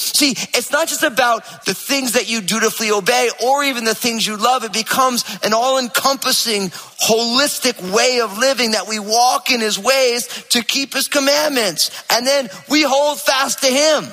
See, 0.03 0.31
it's 0.31 0.71
not 0.71 0.89
just 0.89 1.03
about 1.03 1.65
the 1.65 1.75
things 1.75 2.13
that 2.13 2.29
you 2.29 2.41
dutifully 2.41 2.91
obey 2.91 3.31
or 3.45 3.65
even 3.65 3.85
the 3.85 3.95
things 3.95 4.27
you 4.27 4.37
love. 4.37 4.65
It 4.65 4.73
becomes 4.73 5.25
an 5.43 5.53
all 5.53 5.79
encompassing, 5.79 6.71
holistic 6.71 7.93
way 7.93 8.21
of 8.21 8.39
living 8.39 8.73
that 8.73 8.89
we 8.89 8.99
walk 8.99 9.51
in 9.51 9.61
his 9.61 9.79
ways 9.79 10.27
to 10.51 10.63
keep 10.63 10.95
his 10.95 11.09
commandments. 11.09 11.91
And 12.11 12.27
then 12.27 12.49
we 12.69 12.83
hold 12.83 13.21
fast 13.21 13.61
to 13.61 13.69
him. 13.69 14.05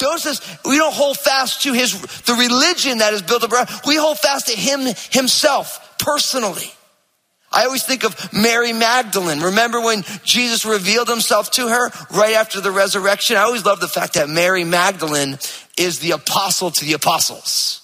Notice 0.00 0.40
we 0.64 0.78
don't 0.78 0.94
hold 0.94 1.18
fast 1.18 1.62
to 1.62 1.72
his, 1.72 2.00
the 2.22 2.34
religion 2.34 2.98
that 2.98 3.12
is 3.12 3.22
built 3.22 3.44
around. 3.44 3.68
We 3.86 3.96
hold 3.96 4.18
fast 4.18 4.48
to 4.48 4.56
him 4.56 4.80
himself 5.10 5.98
personally. 5.98 6.70
I 7.52 7.64
always 7.64 7.84
think 7.84 8.04
of 8.04 8.32
Mary 8.32 8.72
Magdalene. 8.72 9.40
Remember 9.40 9.80
when 9.80 10.04
Jesus 10.22 10.64
revealed 10.64 11.08
himself 11.08 11.50
to 11.52 11.68
her 11.68 11.90
right 12.12 12.34
after 12.34 12.60
the 12.60 12.70
resurrection? 12.70 13.36
I 13.36 13.40
always 13.40 13.64
love 13.64 13.80
the 13.80 13.88
fact 13.88 14.14
that 14.14 14.28
Mary 14.28 14.62
Magdalene 14.62 15.38
is 15.76 15.98
the 15.98 16.12
apostle 16.12 16.70
to 16.70 16.84
the 16.84 16.92
apostles. 16.92 17.82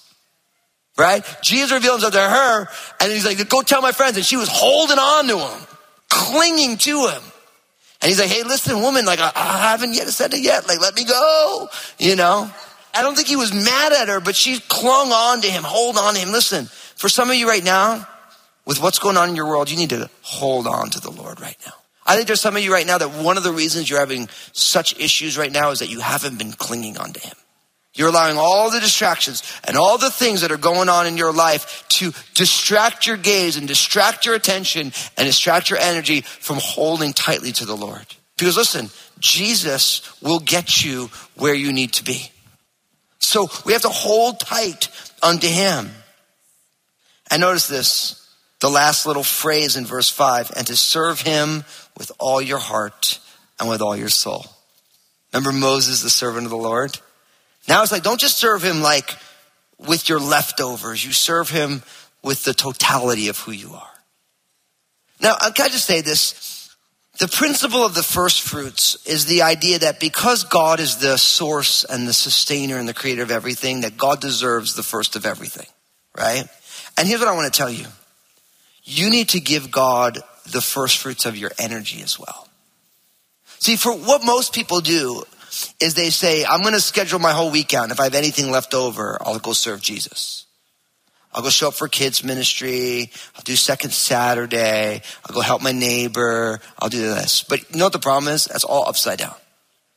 Right? 0.97 1.23
Jesus 1.43 1.71
revealed 1.71 2.01
himself 2.01 2.13
to 2.13 2.29
her 2.29 2.67
and 3.01 3.11
he's 3.11 3.25
like, 3.25 3.49
go 3.49 3.61
tell 3.61 3.81
my 3.81 3.91
friends. 3.91 4.15
And 4.15 4.25
she 4.25 4.37
was 4.37 4.49
holding 4.49 4.97
on 4.97 5.27
to 5.27 5.37
him, 5.37 5.67
clinging 6.09 6.77
to 6.77 7.07
him. 7.07 7.21
And 8.01 8.09
he's 8.09 8.19
like, 8.19 8.29
hey, 8.29 8.43
listen, 8.43 8.81
woman, 8.81 9.05
like, 9.05 9.19
I, 9.19 9.31
I 9.35 9.71
haven't 9.71 9.95
yet 9.95 10.07
said 10.07 10.33
it 10.33 10.41
yet. 10.41 10.67
Like, 10.67 10.79
let 10.79 10.95
me 10.95 11.03
go. 11.03 11.67
You 11.99 12.15
know? 12.15 12.49
I 12.93 13.01
don't 13.01 13.15
think 13.15 13.27
he 13.27 13.35
was 13.35 13.53
mad 13.53 13.91
at 13.91 14.07
her, 14.07 14.19
but 14.19 14.35
she 14.35 14.59
clung 14.59 15.11
on 15.11 15.41
to 15.41 15.47
him, 15.47 15.63
hold 15.63 15.97
on 15.97 16.13
to 16.13 16.19
him. 16.19 16.31
Listen, 16.31 16.65
for 16.95 17.09
some 17.09 17.29
of 17.29 17.35
you 17.35 17.47
right 17.47 17.63
now, 17.63 18.07
with 18.67 18.81
what's 18.81 18.99
going 18.99 19.15
on 19.17 19.29
in 19.29 19.35
your 19.35 19.47
world, 19.47 19.71
you 19.71 19.77
need 19.77 19.89
to 19.91 20.09
hold 20.21 20.67
on 20.67 20.89
to 20.91 20.99
the 20.99 21.09
Lord 21.09 21.39
right 21.39 21.57
now. 21.65 21.73
I 22.05 22.15
think 22.15 22.27
there's 22.27 22.41
some 22.41 22.55
of 22.55 22.61
you 22.61 22.71
right 22.71 22.85
now 22.85 22.97
that 22.97 23.23
one 23.23 23.37
of 23.37 23.43
the 23.43 23.51
reasons 23.51 23.89
you're 23.89 23.99
having 23.99 24.29
such 24.51 24.99
issues 24.99 25.37
right 25.37 25.51
now 25.51 25.71
is 25.71 25.79
that 25.79 25.89
you 25.89 26.01
haven't 26.01 26.37
been 26.37 26.51
clinging 26.51 26.97
on 26.97 27.13
to 27.13 27.19
Him. 27.19 27.35
You're 27.93 28.09
allowing 28.09 28.37
all 28.37 28.69
the 28.69 28.79
distractions 28.79 29.41
and 29.63 29.75
all 29.75 29.97
the 29.97 30.11
things 30.11 30.41
that 30.41 30.51
are 30.51 30.57
going 30.57 30.87
on 30.89 31.07
in 31.07 31.17
your 31.17 31.33
life 31.33 31.87
to 31.89 32.11
distract 32.35 33.07
your 33.07 33.17
gaze 33.17 33.57
and 33.57 33.67
distract 33.67 34.25
your 34.25 34.35
attention 34.35 34.91
and 35.17 35.25
distract 35.25 35.69
your 35.69 35.79
energy 35.79 36.21
from 36.21 36.57
holding 36.59 37.13
tightly 37.13 37.53
to 37.53 37.65
the 37.65 37.75
Lord. 37.75 38.05
Because 38.37 38.55
listen, 38.55 38.89
Jesus 39.19 40.21
will 40.21 40.39
get 40.39 40.83
you 40.85 41.09
where 41.35 41.55
you 41.55 41.73
need 41.73 41.93
to 41.93 42.03
be. 42.03 42.31
So 43.19 43.49
we 43.65 43.73
have 43.73 43.81
to 43.81 43.89
hold 43.89 44.41
tight 44.41 44.89
unto 45.23 45.47
Him. 45.47 45.89
And 47.31 47.41
notice 47.41 47.67
this 47.67 48.26
the 48.59 48.69
last 48.69 49.05
little 49.05 49.23
phrase 49.23 49.75
in 49.77 49.85
verse 49.85 50.09
5 50.09 50.51
and 50.55 50.67
to 50.67 50.75
serve 50.75 51.21
him 51.21 51.63
with 51.97 52.11
all 52.19 52.41
your 52.41 52.57
heart 52.57 53.19
and 53.59 53.69
with 53.69 53.81
all 53.81 53.95
your 53.95 54.09
soul. 54.09 54.45
Remember 55.33 55.51
Moses, 55.51 56.01
the 56.01 56.09
servant 56.09 56.45
of 56.45 56.51
the 56.51 56.57
Lord? 56.57 56.97
Now 57.67 57.83
it's 57.83 57.91
like, 57.91 58.03
don't 58.03 58.19
just 58.19 58.37
serve 58.37 58.63
him 58.63 58.81
like 58.81 59.15
with 59.77 60.09
your 60.09 60.19
leftovers. 60.19 61.05
You 61.05 61.11
serve 61.11 61.49
him 61.49 61.83
with 62.23 62.43
the 62.43 62.53
totality 62.53 63.27
of 63.27 63.37
who 63.39 63.51
you 63.51 63.73
are. 63.73 63.93
Now, 65.19 65.35
uh, 65.39 65.51
can 65.51 65.65
I 65.65 65.69
just 65.69 65.85
say 65.85 66.01
this? 66.01 66.75
The 67.19 67.27
principle 67.27 67.83
of 67.83 67.95
the 67.95 68.03
first 68.03 68.41
fruits 68.41 69.03
is 69.07 69.25
the 69.25 69.41
idea 69.41 69.79
that 69.79 69.99
because 69.99 70.43
God 70.43 70.79
is 70.79 70.97
the 70.97 71.17
source 71.17 71.83
and 71.83 72.07
the 72.07 72.13
sustainer 72.13 72.77
and 72.77 72.87
the 72.87 72.93
creator 72.93 73.23
of 73.23 73.31
everything, 73.31 73.81
that 73.81 73.97
God 73.97 74.21
deserves 74.21 74.75
the 74.75 74.83
first 74.83 75.15
of 75.15 75.25
everything, 75.25 75.65
right? 76.15 76.43
And 76.95 77.07
here's 77.07 77.19
what 77.19 77.29
I 77.29 77.35
want 77.35 77.51
to 77.51 77.57
tell 77.57 77.71
you 77.71 77.87
you 78.87 79.09
need 79.09 79.29
to 79.29 79.41
give 79.41 79.69
God 79.69 80.19
the 80.49 80.61
first 80.61 80.97
fruits 80.97 81.25
of 81.25 81.35
your 81.35 81.51
energy 81.59 82.01
as 82.01 82.17
well. 82.17 82.47
See, 83.59 83.75
for 83.75 83.91
what 83.91 84.23
most 84.23 84.53
people 84.53 84.79
do 84.79 85.23
is 85.81 85.93
they 85.93 86.09
say, 86.09 86.45
I'm 86.45 86.61
going 86.61 86.73
to 86.73 86.79
schedule 86.79 87.19
my 87.19 87.33
whole 87.33 87.51
weekend. 87.51 87.91
If 87.91 87.99
I 87.99 88.05
have 88.05 88.15
anything 88.15 88.49
left 88.49 88.73
over, 88.73 89.17
I'll 89.21 89.39
go 89.39 89.51
serve 89.51 89.81
Jesus. 89.81 90.45
I'll 91.33 91.41
go 91.41 91.49
show 91.49 91.67
up 91.67 91.73
for 91.73 91.89
kids 91.89 92.23
ministry. 92.23 93.11
I'll 93.35 93.43
do 93.43 93.57
second 93.57 93.91
Saturday. 93.91 95.01
I'll 95.25 95.35
go 95.35 95.41
help 95.41 95.61
my 95.61 95.73
neighbor. 95.73 96.61
I'll 96.79 96.89
do 96.89 97.01
this. 97.01 97.43
But 97.43 97.69
you 97.69 97.79
know 97.79 97.85
what 97.85 97.93
the 97.93 97.99
problem 97.99 98.33
is? 98.33 98.45
That's 98.45 98.63
all 98.63 98.87
upside 98.87 99.19
down. 99.19 99.35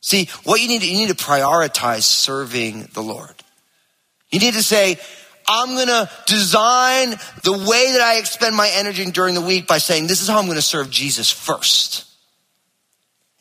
See, 0.01 0.27
what 0.43 0.59
you 0.59 0.67
need 0.67 0.83
you 0.83 0.97
need 0.97 1.15
to 1.15 1.23
prioritize 1.23 2.03
serving 2.03 2.89
the 2.93 3.01
Lord. 3.01 3.35
You 4.31 4.39
need 4.39 4.55
to 4.55 4.63
say, 4.63 4.97
I'm 5.51 5.75
going 5.75 5.87
to 5.87 6.09
design 6.27 7.09
the 7.43 7.51
way 7.51 7.91
that 7.91 8.01
I 8.01 8.17
expend 8.19 8.55
my 8.55 8.69
energy 8.73 9.11
during 9.11 9.35
the 9.35 9.41
week 9.41 9.67
by 9.67 9.79
saying, 9.79 10.07
this 10.07 10.21
is 10.21 10.29
how 10.29 10.39
I'm 10.39 10.45
going 10.45 10.55
to 10.55 10.61
serve 10.61 10.89
Jesus 10.89 11.29
first. 11.29 12.07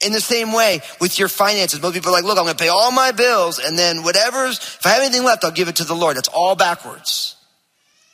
In 0.05 0.13
the 0.13 0.21
same 0.21 0.53
way 0.53 0.81
with 1.01 1.19
your 1.19 1.29
finances, 1.29 1.81
most 1.81 1.95
people 1.95 2.09
are 2.11 2.13
like, 2.13 2.25
look, 2.25 2.37
I'm 2.37 2.45
going 2.45 2.57
to 2.57 2.63
pay 2.63 2.69
all 2.69 2.91
my 2.91 3.13
bills 3.13 3.61
and 3.61 3.79
then 3.79 4.03
whatever's, 4.03 4.59
if 4.59 4.85
I 4.85 4.91
have 4.91 5.03
anything 5.03 5.25
left, 5.25 5.45
I'll 5.45 5.53
give 5.53 5.69
it 5.69 5.77
to 5.77 5.85
the 5.85 5.95
Lord. 5.95 6.17
That's 6.17 6.29
all 6.29 6.57
backwards. 6.57 7.37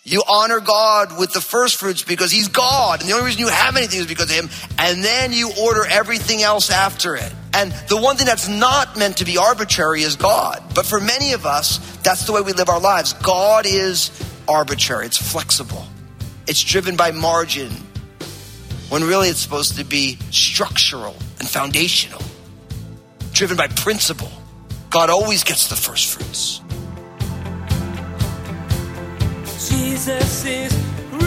You 0.08 0.22
honor 0.28 0.60
God 0.60 1.18
with 1.18 1.32
the 1.32 1.40
first 1.40 1.74
fruits 1.74 2.04
because 2.04 2.30
He's 2.30 2.46
God. 2.46 3.00
And 3.00 3.10
the 3.10 3.14
only 3.14 3.26
reason 3.26 3.40
you 3.40 3.48
have 3.48 3.76
anything 3.76 3.98
is 3.98 4.06
because 4.06 4.30
of 4.30 4.36
Him. 4.36 4.48
And 4.78 5.02
then 5.02 5.32
you 5.32 5.50
order 5.60 5.84
everything 5.84 6.44
else 6.44 6.70
after 6.70 7.16
it. 7.16 7.32
And 7.52 7.72
the 7.88 7.96
one 7.96 8.16
thing 8.16 8.26
that's 8.26 8.48
not 8.48 8.96
meant 8.96 9.16
to 9.16 9.24
be 9.24 9.36
arbitrary 9.36 10.02
is 10.02 10.14
God. 10.14 10.62
But 10.76 10.86
for 10.86 11.00
many 11.00 11.32
of 11.32 11.44
us, 11.44 11.78
that's 12.04 12.24
the 12.24 12.32
way 12.32 12.40
we 12.40 12.52
live 12.52 12.68
our 12.68 12.78
lives. 12.78 13.14
God 13.14 13.66
is 13.66 14.12
arbitrary, 14.46 15.06
it's 15.06 15.16
flexible, 15.16 15.84
it's 16.46 16.62
driven 16.62 16.94
by 16.94 17.10
margin, 17.10 17.72
when 18.90 19.02
really 19.02 19.28
it's 19.28 19.40
supposed 19.40 19.76
to 19.78 19.84
be 19.84 20.18
structural 20.30 21.16
and 21.40 21.48
foundational, 21.48 22.22
driven 23.32 23.56
by 23.56 23.66
principle. 23.66 24.30
God 24.88 25.10
always 25.10 25.42
gets 25.42 25.66
the 25.66 25.74
first 25.74 26.14
fruits. 26.14 26.60
Jesus 30.06 30.44
is 30.44 30.72
real. 31.10 31.20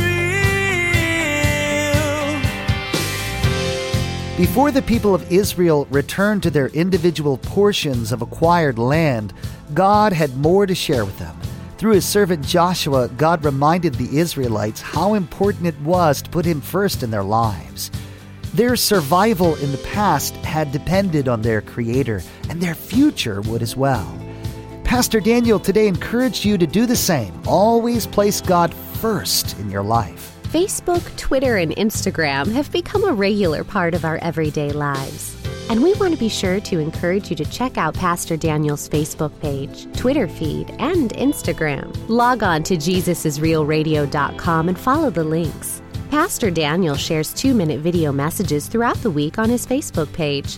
Before 4.38 4.72
the 4.72 4.82
people 4.82 5.14
of 5.14 5.30
Israel 5.30 5.86
returned 5.90 6.44
to 6.44 6.50
their 6.50 6.68
individual 6.68 7.40
portions 7.40 8.14
of 8.14 8.22
acquired 8.22 8.80
land, 8.80 9.34
God 9.74 10.14
had 10.14 10.38
more 10.38 10.66
to 10.66 10.74
share 10.74 11.04
with 11.04 11.20
them. 11.20 11.38
Through 11.78 11.92
his 11.92 12.06
servant 12.06 12.46
Joshua, 12.46 13.10
God 13.10 13.44
reminded 13.44 13.96
the 13.96 14.18
Israelites 14.18 14.80
how 14.80 15.14
important 15.14 15.68
it 15.68 15.82
was 15.82 16.22
to 16.22 16.30
put 16.30 16.46
him 16.46 16.62
first 16.62 17.04
in 17.04 17.12
their 17.12 17.22
lives. 17.22 17.92
Their 18.54 18.78
survival 18.78 19.56
in 19.56 19.74
the 19.74 19.78
past 19.80 20.38
had 20.38 20.72
depended 20.72 21.28
on 21.28 21.42
their 21.42 21.60
Creator, 21.60 22.24
and 22.48 22.62
their 22.62 22.76
future 22.76 23.42
would 23.42 23.62
as 23.62 23.76
well. 23.76 24.29
Pastor 24.90 25.20
Daniel 25.20 25.60
today 25.60 25.88
encouraged 25.88 26.44
you 26.44 26.58
to 26.58 26.66
do 26.66 26.88
the 26.88 26.96
same. 26.96 27.40
Always 27.46 28.08
place 28.08 28.42
God 28.42 28.74
first 28.74 29.56
in 29.60 29.70
your 29.70 29.84
life. 29.84 30.36
Facebook, 30.46 31.16
Twitter, 31.16 31.58
and 31.58 31.76
Instagram 31.76 32.52
have 32.52 32.72
become 32.72 33.04
a 33.04 33.14
regular 33.14 33.64
part 33.64 33.94
of 33.94 34.04
our 34.04 34.18
everyday 34.24 34.72
lives. 34.72 35.38
And 35.70 35.84
we 35.84 35.94
want 35.94 36.16
to 36.16 36.20
be 36.20 36.28
sure 36.28 36.60
to 36.62 36.80
encourage 36.80 37.30
you 37.30 37.36
to 37.36 37.46
check 37.46 37.78
out 37.78 37.94
Pastor 37.94 38.36
Daniel's 38.36 38.90
Facebook 38.90 39.40
page, 39.42 39.86
Twitter 39.96 40.28
feed, 40.28 40.72
and 40.80 41.12
Instagram. 41.12 41.96
Log 42.10 42.42
on 42.42 42.64
to 42.64 42.76
JesusIsRealRadio.com 42.76 44.70
and 44.70 44.80
follow 44.80 45.12
the 45.12 45.24
links. 45.24 45.84
Pastor 46.10 46.50
Daniel 46.50 46.96
shares 46.96 47.32
two 47.32 47.54
minute 47.54 47.82
video 47.82 48.12
messages 48.12 48.68
throughout 48.68 48.98
the 49.04 49.12
week 49.12 49.38
on 49.38 49.52
his 49.52 49.68
Facebook 49.68 50.12
page. 50.14 50.58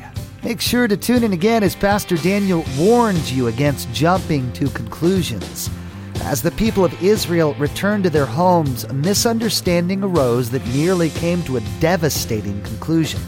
Make 0.43 0.59
sure 0.59 0.87
to 0.87 0.97
tune 0.97 1.23
in 1.23 1.33
again 1.33 1.61
as 1.61 1.75
Pastor 1.75 2.17
Daniel 2.17 2.65
warns 2.75 3.31
you 3.31 3.45
against 3.45 3.93
jumping 3.93 4.51
to 4.53 4.69
conclusions. 4.69 5.69
As 6.21 6.41
the 6.41 6.49
people 6.49 6.83
of 6.83 7.03
Israel 7.03 7.53
returned 7.55 8.05
to 8.05 8.09
their 8.09 8.25
homes, 8.25 8.83
a 8.85 8.93
misunderstanding 8.93 10.03
arose 10.03 10.49
that 10.49 10.65
nearly 10.67 11.11
came 11.11 11.43
to 11.43 11.57
a 11.57 11.63
devastating 11.79 12.59
conclusion, 12.63 13.21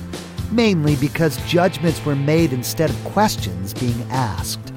mainly 0.52 0.96
because 0.96 1.38
judgments 1.46 2.04
were 2.04 2.16
made 2.16 2.52
instead 2.52 2.90
of 2.90 3.04
questions 3.04 3.76
being 3.76 4.02
asked. 4.10 4.74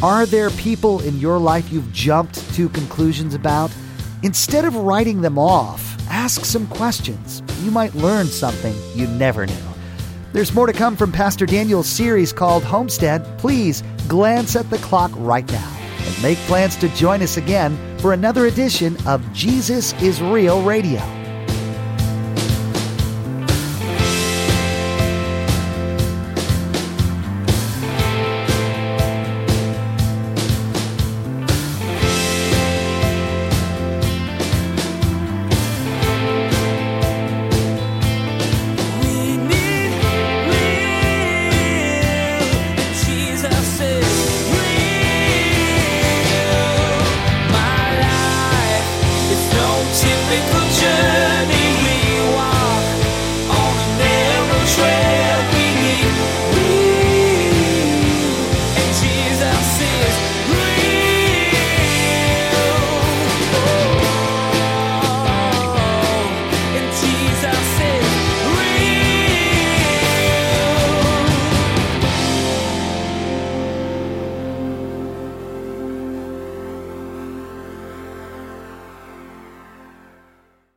Are 0.00 0.26
there 0.26 0.50
people 0.50 1.00
in 1.00 1.18
your 1.18 1.38
life 1.38 1.72
you've 1.72 1.92
jumped 1.92 2.54
to 2.54 2.68
conclusions 2.68 3.34
about? 3.34 3.74
Instead 4.22 4.64
of 4.64 4.76
writing 4.76 5.22
them 5.22 5.40
off, 5.40 5.96
ask 6.08 6.44
some 6.44 6.68
questions. 6.68 7.42
You 7.62 7.72
might 7.72 7.96
learn 7.96 8.26
something 8.26 8.74
you 8.94 9.08
never 9.08 9.44
knew. 9.44 9.73
There's 10.34 10.52
more 10.52 10.66
to 10.66 10.72
come 10.72 10.96
from 10.96 11.12
Pastor 11.12 11.46
Daniel's 11.46 11.88
series 11.88 12.32
called 12.32 12.64
Homestead. 12.64 13.38
Please 13.38 13.84
glance 14.08 14.56
at 14.56 14.68
the 14.68 14.78
clock 14.78 15.12
right 15.14 15.48
now 15.52 15.76
and 16.00 16.22
make 16.24 16.38
plans 16.38 16.74
to 16.78 16.88
join 16.88 17.22
us 17.22 17.36
again 17.36 17.78
for 18.00 18.12
another 18.12 18.46
edition 18.46 18.96
of 19.06 19.22
Jesus 19.32 19.92
is 20.02 20.20
Real 20.20 20.60
Radio. 20.64 21.23